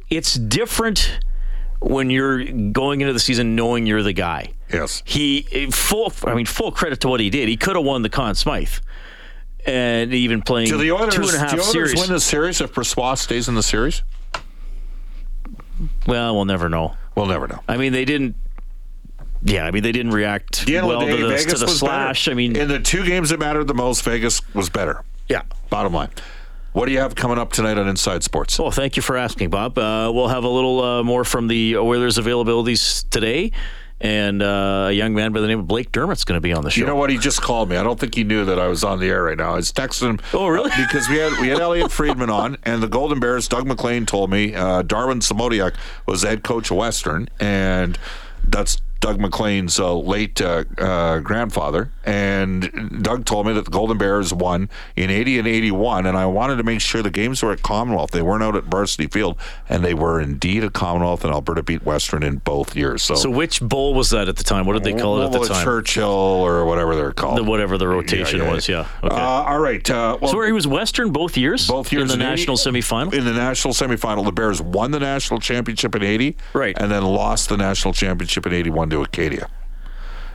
it's 0.09 0.35
different 0.35 1.19
when 1.79 2.09
you're 2.09 2.43
going 2.43 3.01
into 3.01 3.13
the 3.13 3.19
season 3.19 3.55
knowing 3.55 3.85
you're 3.85 4.03
the 4.03 4.13
guy. 4.13 4.53
Yes. 4.71 5.03
He 5.05 5.41
full. 5.71 6.11
I 6.25 6.33
mean, 6.33 6.45
full 6.45 6.71
credit 6.71 7.01
to 7.01 7.07
what 7.07 7.19
he 7.19 7.29
did. 7.29 7.47
He 7.49 7.57
could 7.57 7.75
have 7.75 7.85
won 7.85 8.01
the 8.01 8.09
Conn 8.09 8.35
Smythe, 8.35 8.69
and 9.65 10.13
even 10.13 10.41
playing 10.41 10.69
Do 10.69 10.77
the 10.77 10.91
Oilers, 10.91 11.13
two 11.13 11.21
and 11.21 11.29
a 11.29 11.49
do 11.49 11.55
the 11.57 11.61
Oilers 11.61 11.71
series. 11.71 11.95
win 11.99 12.09
the 12.09 12.19
series 12.19 12.61
if 12.61 12.73
Brossoit 12.73 13.17
stays 13.17 13.47
in 13.47 13.55
the 13.55 13.63
series? 13.63 14.03
well, 16.07 16.35
we'll 16.35 16.45
never 16.45 16.69
know. 16.69 16.95
We'll 17.15 17.25
never 17.27 17.47
know. 17.47 17.59
I 17.67 17.77
mean, 17.77 17.93
they 17.93 18.05
didn't. 18.05 18.35
Yeah, 19.43 19.65
I 19.65 19.71
mean, 19.71 19.83
they 19.83 19.91
didn't 19.91 20.11
react 20.11 20.67
end 20.69 20.87
well 20.87 21.01
day, 21.01 21.15
to 21.15 21.23
the, 21.23 21.27
Vegas 21.29 21.59
to 21.59 21.65
the 21.65 21.67
slash. 21.67 22.25
better. 22.25 22.33
I 22.33 22.37
mean, 22.37 22.55
in 22.55 22.67
the 22.67 22.79
two 22.79 23.05
games 23.05 23.29
that 23.29 23.39
mattered 23.39 23.65
the 23.65 23.73
most, 23.73 24.03
Vegas 24.03 24.41
was 24.53 24.69
better. 24.69 25.03
yeah. 25.29 25.43
Bottom 25.69 25.93
line. 25.93 26.09
What 26.73 26.85
do 26.85 26.91
you 26.91 26.99
have 26.99 27.15
coming 27.15 27.37
up 27.39 27.51
tonight 27.53 27.77
on 27.77 27.87
Inside 27.87 28.23
Sports? 28.23 28.59
Well, 28.59 28.71
thank 28.71 28.95
you 28.97 29.01
for 29.01 29.17
asking, 29.17 29.49
Bob. 29.49 29.77
Uh, 29.77 30.11
we'll 30.13 30.27
have 30.27 30.43
a 30.43 30.49
little 30.49 30.81
uh, 30.81 31.03
more 31.03 31.23
from 31.23 31.47
the 31.47 31.75
Oilers 31.77 32.17
availabilities 32.19 33.09
today, 33.09 33.51
and 33.99 34.43
uh, 34.43 34.85
a 34.89 34.91
young 34.91 35.15
man 35.15 35.33
by 35.33 35.39
the 35.39 35.47
name 35.47 35.59
of 35.59 35.67
Blake 35.67 35.91
Dermott's 35.91 36.23
going 36.23 36.37
to 36.37 36.41
be 36.41 36.53
on 36.53 36.63
the 36.63 36.69
show. 36.69 36.81
You 36.81 36.85
know 36.85 36.95
what? 36.95 37.09
He 37.09 37.17
just 37.17 37.41
called 37.41 37.69
me. 37.69 37.77
I 37.77 37.83
don't 37.83 37.99
think 37.99 38.13
he 38.13 38.23
knew 38.23 38.45
that 38.45 38.59
I 38.59 38.67
was 38.67 38.83
on 38.83 38.99
the 38.99 39.07
air 39.07 39.23
right 39.23 39.37
now. 39.37 39.53
I 39.53 39.55
was 39.55 39.71
texting 39.71 40.09
him. 40.11 40.19
Oh, 40.33 40.47
really? 40.47 40.69
because 40.77 41.09
we 41.09 41.17
had 41.17 41.31
we 41.41 41.47
had 41.47 41.59
Elliot 41.59 41.91
Friedman 41.99 42.29
on, 42.29 42.57
and 42.63 42.83
the 42.83 42.87
Golden 42.87 43.19
Bears. 43.19 43.47
Doug 43.47 43.65
McLean 43.65 44.05
told 44.05 44.29
me 44.29 44.53
uh, 44.53 44.83
Darwin 44.83 45.19
Semotiuk 45.19 45.73
was 46.05 46.21
head 46.21 46.43
coach 46.43 46.69
of 46.69 46.77
Western, 46.77 47.27
and 47.39 47.97
that's 48.43 48.79
Doug 48.99 49.19
McLean's 49.19 49.79
uh, 49.79 49.93
late 49.95 50.41
uh, 50.41 50.63
uh, 50.77 51.19
grandfather. 51.19 51.91
And 52.05 53.03
Doug 53.03 53.25
told 53.25 53.45
me 53.47 53.53
that 53.53 53.65
the 53.65 53.71
Golden 53.71 53.97
Bears 53.97 54.33
won 54.33 54.69
in 54.95 55.09
80 55.09 55.39
and 55.39 55.47
81, 55.47 56.05
and 56.05 56.17
I 56.17 56.25
wanted 56.25 56.55
to 56.57 56.63
make 56.63 56.79
sure 56.81 57.01
the 57.03 57.09
games 57.09 57.43
were 57.43 57.51
at 57.51 57.61
Commonwealth. 57.61 58.11
They 58.11 58.21
weren't 58.21 58.43
out 58.43 58.55
at 58.55 58.63
Varsity 58.65 59.07
Field, 59.07 59.37
and 59.67 59.83
they 59.83 59.93
were 59.93 60.19
indeed 60.21 60.63
at 60.63 60.73
Commonwealth, 60.73 61.23
and 61.25 61.33
Alberta 61.33 61.63
beat 61.63 61.83
Western 61.83 62.23
in 62.23 62.37
both 62.37 62.75
years. 62.75 63.03
So, 63.03 63.15
So, 63.15 63.29
which 63.29 63.61
bowl 63.61 63.93
was 63.93 64.09
that 64.11 64.27
at 64.29 64.37
the 64.37 64.43
time? 64.43 64.65
What 64.65 64.73
did 64.73 64.83
they 64.83 64.93
call 64.99 65.21
it 65.21 65.25
at 65.25 65.31
the 65.33 65.47
time? 65.47 65.63
Churchill 65.63 66.07
or 66.09 66.65
whatever 66.65 66.95
they're 66.95 67.11
called. 67.11 67.37
The- 67.39 67.43
whatever 67.43 67.77
the 67.77 67.87
rotation 67.87 68.45
was, 68.47 68.67
yeah. 68.69 68.87
Okay. 69.03 69.15
Uh, 69.15 69.19
all 69.19 69.59
right. 69.59 69.87
Uh, 69.89 70.17
well, 70.21 70.31
so, 70.31 70.41
he 70.41 70.51
was 70.51 70.65
Western 70.67 71.11
both 71.11 71.35
years. 71.37 71.67
both 71.67 71.91
years 71.91 72.03
in 72.13 72.19
the 72.19 72.25
in 72.25 72.31
80 72.33 72.39
national 72.41 72.55
semifinal. 72.57 73.13
in 73.13 73.25
the 73.25 73.33
national 73.33 73.73
semifinal, 73.73 74.23
the 74.25 74.31
Bears 74.31 74.61
won 74.61 74.91
the 74.91 74.99
national 74.99 75.39
championship 75.39 75.93
in 75.95 76.03
80, 76.03 76.35
Right. 76.53 76.75
and 76.79 76.91
then 76.91 77.03
lost 77.03 77.49
the 77.49 77.57
national 77.57 77.93
championship 77.93 78.45
in 78.45 78.53
81 78.53 78.86
to 78.89 79.01
Acadia. 79.01 79.47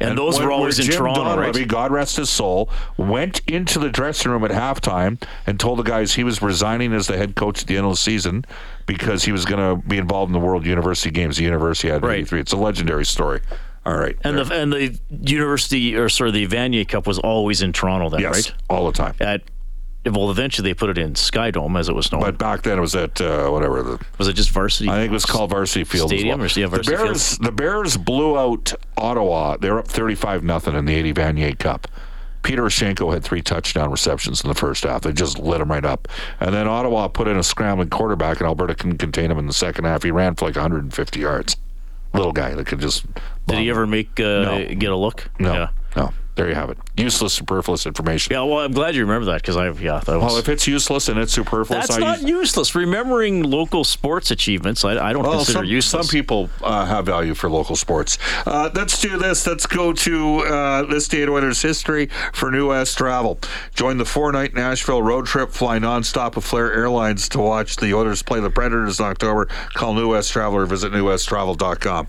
and 0.00 0.18
those 0.18 0.36
when- 0.38 0.46
were 0.46 0.52
always 0.52 0.78
in 0.80 0.86
Jim 0.86 0.96
Toronto, 0.96 1.36
right? 1.38 1.54
Donlevy, 1.54 1.68
God 1.68 1.92
rest 1.92 2.16
his 2.16 2.28
soul, 2.28 2.68
went 2.96 3.40
into 3.46 3.78
the 3.78 3.88
dressing 3.88 4.32
room 4.32 4.44
at 4.44 4.50
halftime 4.50 5.22
and 5.46 5.60
told 5.60 5.78
the 5.78 5.84
guys 5.84 6.14
he 6.14 6.24
was 6.24 6.42
resigning 6.42 6.92
as 6.92 7.06
the 7.06 7.16
head 7.16 7.36
coach 7.36 7.62
at 7.62 7.68
the 7.68 7.76
end 7.76 7.86
of 7.86 7.92
the 7.92 7.96
season 7.96 8.44
because 8.86 9.24
he 9.24 9.30
was 9.32 9.44
going 9.44 9.60
to 9.60 9.86
be 9.88 9.98
involved 9.98 10.28
in 10.30 10.32
the 10.32 10.44
World 10.44 10.66
University 10.66 11.10
Games. 11.12 11.36
The 11.36 11.44
university 11.44 11.88
had 11.88 12.02
Right. 12.02 12.18
83. 12.18 12.40
It's 12.40 12.52
a 12.52 12.56
legendary 12.56 13.04
story. 13.04 13.40
All 13.86 13.96
right. 13.96 14.16
And 14.24 14.38
there. 14.38 14.44
the 14.44 14.54
and 14.54 14.72
the 14.72 14.98
university 15.20 15.96
or 15.96 16.08
sorry, 16.08 16.30
the 16.32 16.46
Vanier 16.48 16.86
Cup 16.88 17.06
was 17.06 17.18
always 17.20 17.62
in 17.62 17.72
Toronto 17.72 18.08
then, 18.10 18.20
yes, 18.20 18.34
right? 18.50 18.52
all 18.70 18.86
the 18.86 18.92
time. 18.92 19.14
At 19.20 19.42
well, 20.04 20.30
eventually 20.30 20.68
they 20.70 20.74
put 20.74 20.90
it 20.90 20.98
in 20.98 21.14
Skydome 21.14 21.78
as 21.78 21.88
it 21.88 21.94
was 21.94 22.10
known. 22.10 22.22
But 22.22 22.38
back 22.38 22.62
then 22.62 22.78
it 22.78 22.80
was 22.80 22.94
at 22.96 23.20
uh, 23.20 23.48
whatever 23.50 23.82
the 23.82 24.04
was 24.18 24.28
it 24.28 24.32
just 24.34 24.50
varsity? 24.50 24.88
I 24.90 24.94
think 24.96 25.10
it 25.10 25.14
was 25.14 25.24
called 25.26 25.50
Varsity 25.50 25.84
Field. 25.84 26.08
Stadium 26.08 26.40
well. 26.40 26.46
or- 26.46 26.60
yeah, 26.60 26.66
Varsity 26.66 26.96
the 26.96 27.02
Bears, 27.04 27.38
the 27.38 27.52
Bears 27.52 27.96
blew 27.96 28.38
out 28.38 28.72
Ottawa. 28.96 29.56
They 29.58 29.70
were 29.70 29.78
up 29.78 29.88
thirty-five 29.88 30.42
nothing 30.42 30.74
in 30.74 30.84
the 30.86 30.94
eighty 30.94 31.12
Vanier 31.12 31.56
Cup. 31.58 31.86
Peter 32.42 32.62
Oshenko 32.64 33.12
had 33.12 33.22
three 33.22 33.40
touchdown 33.40 33.88
receptions 33.92 34.42
in 34.42 34.48
the 34.48 34.54
first 34.54 34.82
half. 34.82 35.02
They 35.02 35.12
just 35.12 35.38
lit 35.38 35.60
him 35.60 35.70
right 35.70 35.84
up. 35.84 36.08
And 36.40 36.52
then 36.52 36.66
Ottawa 36.66 37.06
put 37.06 37.28
in 37.28 37.36
a 37.36 37.42
scrambling 37.44 37.88
quarterback, 37.88 38.38
and 38.40 38.48
Alberta 38.48 38.74
couldn't 38.74 38.98
contain 38.98 39.30
him 39.30 39.38
in 39.38 39.46
the 39.46 39.52
second 39.52 39.84
half. 39.84 40.02
He 40.02 40.10
ran 40.10 40.34
for 40.34 40.46
like 40.46 40.56
150 40.56 41.20
yards. 41.20 41.56
Little 42.12 42.32
guy 42.32 42.52
that 42.54 42.66
could 42.66 42.80
just. 42.80 43.06
Did 43.46 43.58
he 43.60 43.70
ever 43.70 43.86
make 43.86 44.18
uh, 44.18 44.22
No. 44.42 44.74
get 44.74 44.90
a 44.90 44.96
look? 44.96 45.30
No, 45.38 45.52
Yeah. 45.52 45.68
no. 45.96 46.12
There 46.34 46.48
you 46.48 46.54
have 46.54 46.70
it. 46.70 46.78
Useless, 46.96 47.34
superfluous 47.34 47.84
information. 47.84 48.32
Yeah, 48.32 48.40
well, 48.42 48.60
I'm 48.60 48.72
glad 48.72 48.94
you 48.94 49.02
remember 49.02 49.26
that 49.26 49.42
because 49.42 49.54
I, 49.56 49.66
yeah, 49.72 50.00
that 50.00 50.16
was. 50.16 50.22
Well, 50.24 50.36
if 50.38 50.48
it's 50.48 50.66
useless 50.66 51.08
and 51.10 51.18
it's 51.18 51.32
superfluous, 51.32 51.88
that's 51.88 51.98
I 51.98 52.00
not 52.00 52.20
use- 52.22 52.30
useless. 52.30 52.74
Remembering 52.74 53.42
local 53.42 53.84
sports 53.84 54.30
achievements, 54.30 54.82
I, 54.82 54.92
I 55.10 55.12
don't 55.12 55.24
Well, 55.24 55.32
consider 55.34 55.58
some, 55.58 55.64
useless. 55.66 56.06
some 56.08 56.10
people 56.10 56.48
uh, 56.62 56.86
have 56.86 57.04
value 57.04 57.34
for 57.34 57.50
local 57.50 57.76
sports. 57.76 58.16
Uh, 58.46 58.70
let's 58.74 58.98
do 58.98 59.18
this. 59.18 59.46
Let's 59.46 59.66
go 59.66 59.92
to 59.92 60.38
uh, 60.38 60.82
this 60.84 61.12
in 61.12 61.28
Oilers 61.28 61.60
history 61.60 62.06
for 62.32 62.50
New 62.50 62.70
West 62.70 62.96
Travel. 62.96 63.38
Join 63.74 63.98
the 63.98 64.06
four-night 64.06 64.54
Nashville 64.54 65.02
road 65.02 65.26
trip. 65.26 65.50
Fly 65.50 65.78
nonstop 65.78 66.34
with 66.36 66.44
Flair 66.46 66.72
Airlines 66.72 67.28
to 67.30 67.40
watch 67.40 67.76
the 67.76 67.92
Oilers 67.92 68.22
play 68.22 68.40
the 68.40 68.48
Predators 68.48 68.98
in 69.00 69.04
October. 69.04 69.48
Call 69.74 69.92
New 69.92 70.10
West 70.12 70.32
Travel 70.32 70.60
or 70.60 70.64
visit 70.66 70.92
newwesttravel.com. 70.92 72.06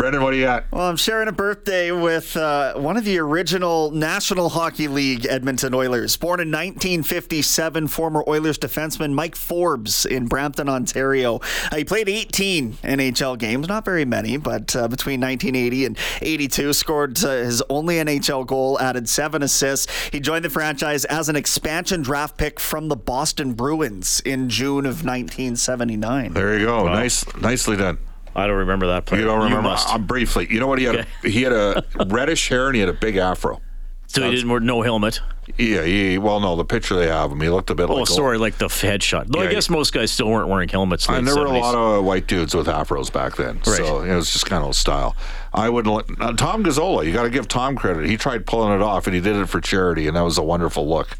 Brendan, 0.00 0.22
what 0.22 0.30
do 0.30 0.38
you 0.38 0.44
got? 0.44 0.64
Well, 0.72 0.88
I'm 0.88 0.96
sharing 0.96 1.28
a 1.28 1.32
birthday 1.32 1.92
with 1.92 2.34
uh, 2.34 2.72
one 2.72 2.96
of 2.96 3.04
the 3.04 3.18
original 3.18 3.90
National 3.90 4.48
Hockey 4.48 4.88
League 4.88 5.26
Edmonton 5.26 5.74
Oilers. 5.74 6.16
Born 6.16 6.40
in 6.40 6.48
1957, 6.48 7.86
former 7.86 8.24
Oilers 8.26 8.58
defenseman 8.58 9.12
Mike 9.12 9.36
Forbes 9.36 10.06
in 10.06 10.24
Brampton, 10.24 10.70
Ontario. 10.70 11.40
Uh, 11.70 11.76
he 11.76 11.84
played 11.84 12.08
18 12.08 12.78
NHL 12.82 13.38
games, 13.38 13.68
not 13.68 13.84
very 13.84 14.06
many, 14.06 14.38
but 14.38 14.74
uh, 14.74 14.88
between 14.88 15.20
1980 15.20 15.84
and 15.84 15.98
82, 16.22 16.72
scored 16.72 17.22
uh, 17.22 17.32
his 17.32 17.62
only 17.68 17.96
NHL 17.96 18.46
goal, 18.46 18.80
added 18.80 19.06
seven 19.06 19.42
assists. 19.42 20.08
He 20.08 20.18
joined 20.18 20.46
the 20.46 20.50
franchise 20.50 21.04
as 21.04 21.28
an 21.28 21.36
expansion 21.36 22.00
draft 22.00 22.38
pick 22.38 22.58
from 22.58 22.88
the 22.88 22.96
Boston 22.96 23.52
Bruins 23.52 24.22
in 24.24 24.48
June 24.48 24.86
of 24.86 25.04
1979. 25.04 26.32
There 26.32 26.58
you 26.58 26.64
go. 26.64 26.86
Nice, 26.86 27.26
nicely 27.36 27.76
done. 27.76 27.98
I 28.34 28.46
don't 28.46 28.58
remember 28.58 28.86
that 28.88 29.06
player. 29.06 29.20
You 29.22 29.26
don't 29.26 29.42
remember? 29.42 29.62
must. 29.62 29.88
Uh, 29.88 29.98
briefly. 29.98 30.46
You 30.50 30.60
know 30.60 30.66
what? 30.66 30.78
He 30.78 30.84
had 30.84 30.94
a, 30.96 31.28
he 31.28 31.42
had 31.42 31.52
a 31.52 31.84
reddish 32.06 32.48
hair 32.48 32.66
and 32.66 32.74
he 32.74 32.80
had 32.80 32.88
a 32.88 32.92
big 32.94 33.16
afro. 33.16 33.60
so 34.06 34.22
he 34.22 34.30
didn't 34.30 34.48
wear 34.50 34.60
no 34.60 34.82
helmet. 34.82 35.20
Yeah, 35.58 35.82
he, 35.82 36.16
well, 36.16 36.38
no, 36.38 36.54
the 36.54 36.64
picture 36.64 36.94
they 36.94 37.08
have 37.08 37.32
him, 37.32 37.40
he 37.40 37.48
looked 37.48 37.70
a 37.70 37.74
bit 37.74 37.90
Oh, 37.90 37.94
like. 37.94 38.06
sorry, 38.06 38.38
like 38.38 38.56
the 38.58 38.66
headshot. 38.68 39.26
Though 39.26 39.42
Yeah, 39.42 39.48
I 39.48 39.52
guess 39.52 39.68
most 39.68 39.92
guys 39.92 40.12
still 40.12 40.28
weren't 40.28 40.48
wearing 40.48 40.68
helmets. 40.68 41.08
And 41.08 41.26
there 41.26 41.34
were 41.34 41.46
a 41.46 41.58
lot 41.58 41.74
of 41.74 42.04
white 42.04 42.28
dudes 42.28 42.54
with 42.54 42.68
afros 42.68 43.12
back 43.12 43.34
then, 43.34 43.60
so 43.64 44.02
it 44.02 44.14
was 44.14 44.32
just 44.32 44.46
kind 44.46 44.62
of 44.62 44.70
a 44.70 44.74
style. 44.74 45.16
I 45.52 45.68
wouldn't. 45.68 45.92
let 45.92 46.20
uh, 46.20 46.32
Tom 46.34 46.62
Gazzola. 46.62 47.04
You 47.04 47.12
got 47.12 47.24
to 47.24 47.30
give 47.30 47.48
Tom 47.48 47.74
credit. 47.74 48.08
He 48.08 48.16
tried 48.16 48.46
pulling 48.46 48.72
it 48.72 48.80
off, 48.80 49.08
and 49.08 49.14
he 49.14 49.20
did 49.20 49.34
it 49.34 49.46
for 49.48 49.60
charity, 49.60 50.06
and 50.06 50.16
that 50.16 50.22
was 50.22 50.38
a 50.38 50.42
wonderful 50.42 50.88
look. 50.88 51.18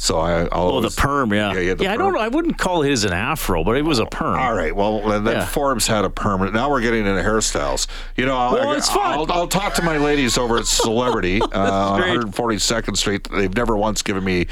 So 0.00 0.18
I, 0.18 0.42
I'll 0.42 0.48
Oh, 0.52 0.68
the 0.68 0.74
always- 0.76 0.94
perm, 0.96 1.32
yeah. 1.34 1.52
Yeah, 1.54 1.60
he 1.60 1.66
had 1.66 1.78
the 1.78 1.88
I 1.88 1.96
don't. 1.96 2.16
I 2.16 2.28
wouldn't 2.28 2.56
call 2.56 2.82
his 2.82 3.04
an 3.04 3.12
afro, 3.12 3.64
but 3.64 3.76
it 3.76 3.84
was 3.84 3.98
a 3.98 4.06
perm. 4.06 4.38
All 4.38 4.54
right. 4.54 4.74
Well, 4.74 5.00
then 5.20 5.26
Yeah. 5.26 5.44
Forbes 5.44 5.86
had 5.88 6.04
a 6.04 6.10
perm. 6.10 6.52
Now 6.52 6.70
we're 6.70 6.80
getting 6.80 7.04
into 7.06 7.20
hairstyles. 7.22 7.88
You 8.16 8.24
know, 8.26 8.36
I'll, 8.36 8.52
Well, 8.54 8.72
it's 8.74 8.88
fun. 8.88 9.12
I'll, 9.18 9.30
I'll 9.32 9.48
talk 9.48 9.74
to 9.74 9.82
my 9.82 9.98
ladies 9.98 10.38
over 10.38 10.56
at 10.58 10.66
Celebrity 10.66 11.40
uh, 11.52 11.90
on 11.92 12.00
142nd 12.02 12.96
Street. 12.96 13.28
They've 13.30 13.54
never 13.54 13.76
once 13.76 14.02
given 14.02 14.22
me 14.24 14.46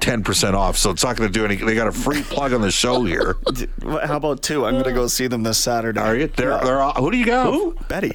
10% 0.00 0.54
off, 0.54 0.76
so 0.76 0.90
it's 0.90 1.04
not 1.04 1.16
going 1.16 1.32
to 1.32 1.32
do 1.38 1.44
any. 1.44 1.56
They 1.56 1.74
got 1.74 1.86
a 1.88 1.92
free 1.92 2.22
plug 2.22 2.52
on 2.52 2.60
the 2.60 2.70
show 2.70 3.04
here. 3.04 3.36
How 3.82 4.16
about 4.16 4.42
two? 4.42 4.64
I'm 4.66 4.72
going 4.74 4.84
to 4.84 4.92
go 4.92 5.06
see 5.06 5.26
them 5.28 5.42
this 5.44 5.58
Saturday. 5.58 6.00
Are 6.00 6.16
you? 6.16 6.26
They're, 6.28 6.58
they're 6.58 6.80
all, 6.80 6.92
who 6.94 7.10
do 7.10 7.16
you 7.16 7.24
got? 7.26 7.52
Who? 7.52 7.76
Betty. 7.88 8.12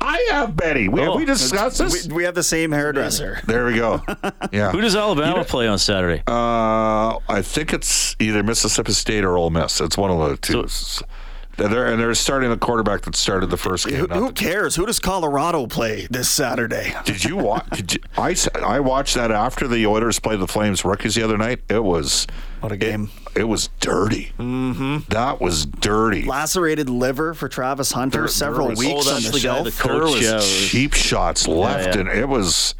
I 0.00 0.28
have 0.32 0.56
Betty. 0.56 0.88
We, 0.88 1.00
have 1.00 1.10
Oh. 1.10 1.16
we 1.16 1.24
discussed 1.24 1.78
this? 1.78 2.06
We, 2.08 2.14
we 2.14 2.24
have 2.24 2.34
the 2.34 2.42
same 2.42 2.72
hairdresser. 2.72 3.40
there 3.46 3.66
we 3.66 3.74
go. 3.76 4.02
Yeah. 4.52 4.72
Who 4.72 4.80
does 4.80 4.96
Alabama 4.96 5.44
play 5.44 5.68
on 5.68 5.78
Saturday? 5.78 6.22
Uh, 6.26 7.18
I 7.28 7.40
think 7.42 7.72
it's 7.72 8.16
either 8.18 8.42
Mississippi 8.42 8.92
State 8.92 9.22
or 9.24 9.36
Ole 9.36 9.50
Miss. 9.50 9.80
It's 9.80 9.96
one 9.96 10.10
of 10.10 10.18
the 10.28 10.36
two. 10.38 10.66
They're, 11.68 11.86
and 11.92 12.00
they're 12.00 12.14
starting 12.14 12.50
the 12.50 12.56
quarterback 12.56 13.02
that 13.02 13.14
started 13.14 13.50
the 13.50 13.56
first 13.56 13.86
game. 13.86 14.06
Who, 14.08 14.14
who 14.14 14.32
cares? 14.32 14.76
Who 14.76 14.86
does 14.86 14.98
Colorado 14.98 15.66
play 15.66 16.06
this 16.10 16.28
Saturday? 16.28 16.94
Did 17.04 17.24
you 17.24 17.36
watch? 17.36 17.68
Did 17.76 17.94
you, 17.94 18.00
I 18.18 18.32
s- 18.32 18.48
I 18.54 18.80
watched 18.80 19.14
that 19.14 19.30
after 19.30 19.68
the 19.68 19.86
Oilers 19.86 20.18
played 20.18 20.40
the 20.40 20.48
Flames 20.48 20.84
rookies 20.84 21.14
the 21.14 21.22
other 21.22 21.36
night. 21.38 21.60
It 21.68 21.84
was 21.84 22.26
What 22.60 22.72
a 22.72 22.76
game. 22.76 23.10
It, 23.34 23.40
it 23.42 23.44
was 23.44 23.68
dirty. 23.80 24.32
Mm-hmm. 24.38 25.10
That 25.12 25.40
was 25.40 25.66
dirty. 25.66 26.24
Lacerated 26.24 26.88
liver 26.90 27.34
for 27.34 27.48
Travis 27.48 27.92
Hunter 27.92 28.20
There- 28.20 28.28
several 28.28 28.68
there 28.68 28.76
was- 28.76 28.78
weeks 28.78 28.92
Oh, 28.92 28.98
on 28.98 29.04
that's 29.22 29.26
the 29.26 29.32
the 29.32 29.38
guy 29.38 29.42
shelf. 29.42 29.64
that 29.66 29.74
there 29.88 29.98
coach, 30.00 30.14
was 30.14 30.22
yeah, 30.22 30.68
cheap 30.68 30.94
shots 30.94 31.46
left, 31.46 31.94
yeah. 31.94 32.00
and 32.00 32.08
it 32.08 32.28
was. 32.28 32.74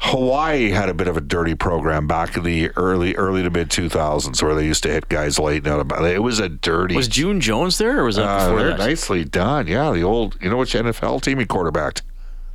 Hawaii 0.00 0.70
had 0.70 0.88
a 0.88 0.94
bit 0.94 1.08
of 1.08 1.16
a 1.16 1.20
dirty 1.20 1.54
program 1.54 2.06
back 2.06 2.36
in 2.36 2.44
the 2.44 2.70
early 2.76 3.16
early 3.16 3.42
to 3.42 3.50
mid 3.50 3.68
2000s 3.68 4.42
where 4.42 4.54
they 4.54 4.64
used 4.64 4.82
to 4.84 4.90
hit 4.90 5.08
guys 5.08 5.38
late 5.38 5.66
of 5.66 5.90
it 6.06 6.22
was 6.22 6.38
a 6.38 6.48
dirty 6.48 6.94
Was 6.94 7.08
June 7.08 7.40
Jones 7.40 7.78
there, 7.78 8.00
or 8.00 8.04
was 8.04 8.16
that 8.16 8.24
uh, 8.24 8.50
before 8.52 8.68
that? 8.68 8.78
nicely 8.78 9.24
done 9.24 9.66
yeah 9.66 9.90
the 9.90 10.02
old 10.02 10.36
you 10.40 10.50
know 10.50 10.56
which 10.56 10.72
NFL 10.74 11.22
team 11.22 11.40
he 11.40 11.46
quarterbacked 11.46 12.02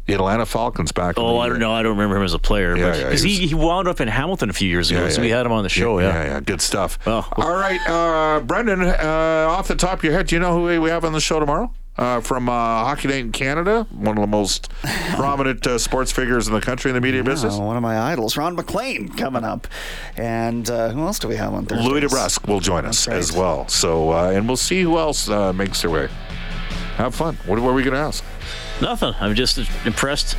the 0.06 0.14
Atlanta 0.14 0.46
Falcons 0.46 0.92
back 0.92 1.18
in 1.18 1.24
Oh, 1.24 1.38
I 1.40 1.48
don't 1.48 1.60
know. 1.60 1.72
I 1.72 1.82
don't 1.82 1.94
remember 1.98 2.18
him 2.18 2.24
as 2.24 2.34
a 2.34 2.40
player, 2.40 2.76
Yeah, 2.76 2.90
but 2.92 2.98
yeah, 2.98 3.04
because 3.06 3.22
he 3.22 3.36
he, 3.36 3.48
he 3.48 3.56
wound 3.56 3.88
up 3.88 4.02
in 4.02 4.10
Hamilton 4.10 4.50
a 4.50 4.54
few 4.54 4.68
years 4.68 4.92
ago, 4.92 5.04
Yeah, 5.04 5.10
so 5.10 5.22
we 5.22 5.30
had 5.30 5.46
him 5.46 5.54
on 5.54 5.64
the 5.64 5.70
show. 5.70 6.00
Yeah, 6.00 6.08
yeah, 6.14 6.24
yeah, 6.26 6.40
good 6.42 6.60
stuff. 6.62 7.00
Oh. 7.08 7.26
All 7.38 7.54
right, 7.56 7.80
uh, 7.88 8.42
Brendan, 8.42 8.82
uh, 8.84 9.48
off 9.50 9.70
the 9.70 9.76
top 9.76 10.00
of 10.00 10.04
your 10.04 10.12
head, 10.14 10.28
do 10.28 10.36
you 10.36 10.42
know 10.42 10.54
who 10.60 10.82
we 10.82 10.90
have 10.90 11.06
on 11.06 11.14
the 11.14 11.22
show 11.22 11.40
tomorrow? 11.40 11.72
Uh, 11.96 12.20
from 12.22 12.50
uh, 12.50 12.52
Hockey 12.52 13.08
Night 13.08 13.18
in 13.18 13.32
Canada, 13.32 13.86
one 13.92 14.18
of 14.18 14.22
the 14.22 14.28
most 14.28 14.72
prominent 15.16 15.66
uh, 15.68 15.78
sports 15.78 16.12
figures 16.12 16.48
in 16.48 16.54
the 16.54 16.62
country 16.62 16.90
in 16.90 16.96
the 16.96 17.02
media 17.02 17.24
business. 17.24 17.56
One 17.56 17.76
of 17.76 17.84
my 17.84 18.00
idols, 18.12 18.36
Ron 18.36 18.56
MacLean, 18.56 19.10
coming 19.10 19.44
up. 19.44 19.68
And 20.18 20.68
uh, 20.70 20.90
who 20.90 21.02
else 21.02 21.20
do 21.20 21.28
we 21.28 21.36
have 21.36 21.54
on 21.54 21.68
Thursday? 21.68 21.88
Louie 21.88 22.02
DeBrusk 22.02 22.48
will 22.48 22.60
join 22.60 22.86
us 22.86 23.08
right. 23.08 23.18
as 23.18 23.32
well. 23.32 23.68
So, 23.68 24.12
uh, 24.12 24.32
and 24.32 24.48
we'll 24.48 24.58
see 24.58 24.82
who 24.82 24.98
else 24.98 25.30
uh, 25.30 25.54
makes 25.54 25.84
their 25.84 25.92
way. 25.92 26.08
Have 26.96 27.14
fun. 27.14 27.38
What, 27.46 27.60
what 27.60 27.70
are 27.70 27.74
we 27.74 27.84
going 27.84 27.94
to 27.94 28.00
ask? 28.00 28.24
nothing. 28.82 29.14
I'm 29.20 29.36
just 29.36 29.58
impressed. 29.86 30.36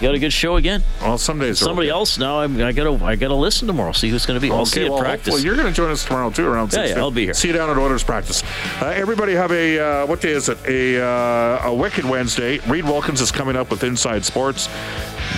You 0.00 0.06
got 0.06 0.14
a 0.14 0.18
good 0.20 0.32
show 0.32 0.56
again. 0.56 0.84
Well, 1.02 1.18
some 1.18 1.40
days 1.40 1.58
Somebody 1.58 1.88
else 1.88 2.18
now. 2.18 2.40
I'm, 2.40 2.60
I 2.62 2.70
gotta 2.70 3.04
I 3.04 3.16
gotta 3.16 3.34
listen 3.34 3.66
tomorrow. 3.66 3.90
See 3.90 4.08
who's 4.10 4.26
going 4.26 4.40
to 4.40 4.40
be. 4.40 4.52
I'll 4.52 4.64
see 4.64 4.80
you 4.80 4.86
at 4.86 4.92
well, 4.92 5.00
practice. 5.00 5.26
hopefully 5.34 5.42
you're 5.44 5.56
going 5.56 5.66
to 5.66 5.72
join 5.72 5.90
us 5.90 6.04
tomorrow 6.04 6.30
too, 6.30 6.46
around 6.46 6.72
Yeah, 6.72 6.84
six. 6.84 6.90
yeah, 6.90 6.98
I'll 6.98 7.10
be 7.10 7.24
here. 7.24 7.34
See 7.34 7.48
you 7.48 7.54
down 7.54 7.68
at 7.68 7.76
Oilers 7.76 8.04
practice. 8.04 8.44
Uh, 8.80 8.86
everybody 8.94 9.32
have 9.32 9.50
a 9.50 9.78
uh, 9.78 10.06
what 10.06 10.20
day 10.20 10.30
is 10.30 10.48
it? 10.48 10.58
A 10.68 11.02
uh, 11.04 11.68
a 11.68 11.74
wicked 11.74 12.04
Wednesday. 12.04 12.58
Reid 12.68 12.84
Wilkins 12.84 13.20
is 13.20 13.32
coming 13.32 13.56
up 13.56 13.70
with 13.70 13.82
Inside 13.82 14.24
Sports. 14.24 14.68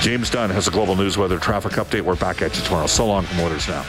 James 0.01 0.29
Dunn 0.29 0.51
has 0.51 0.69
a 0.69 0.71
global 0.71 0.95
news 0.95 1.17
weather 1.17 1.39
traffic 1.39 1.73
update. 1.73 2.03
We're 2.03 2.17
back 2.17 2.43
at 2.43 2.55
you 2.57 2.63
tomorrow. 2.63 2.87
So 2.87 3.07
long 3.07 3.25
from 3.25 3.41
Oilers 3.41 3.67
now. 3.67 3.85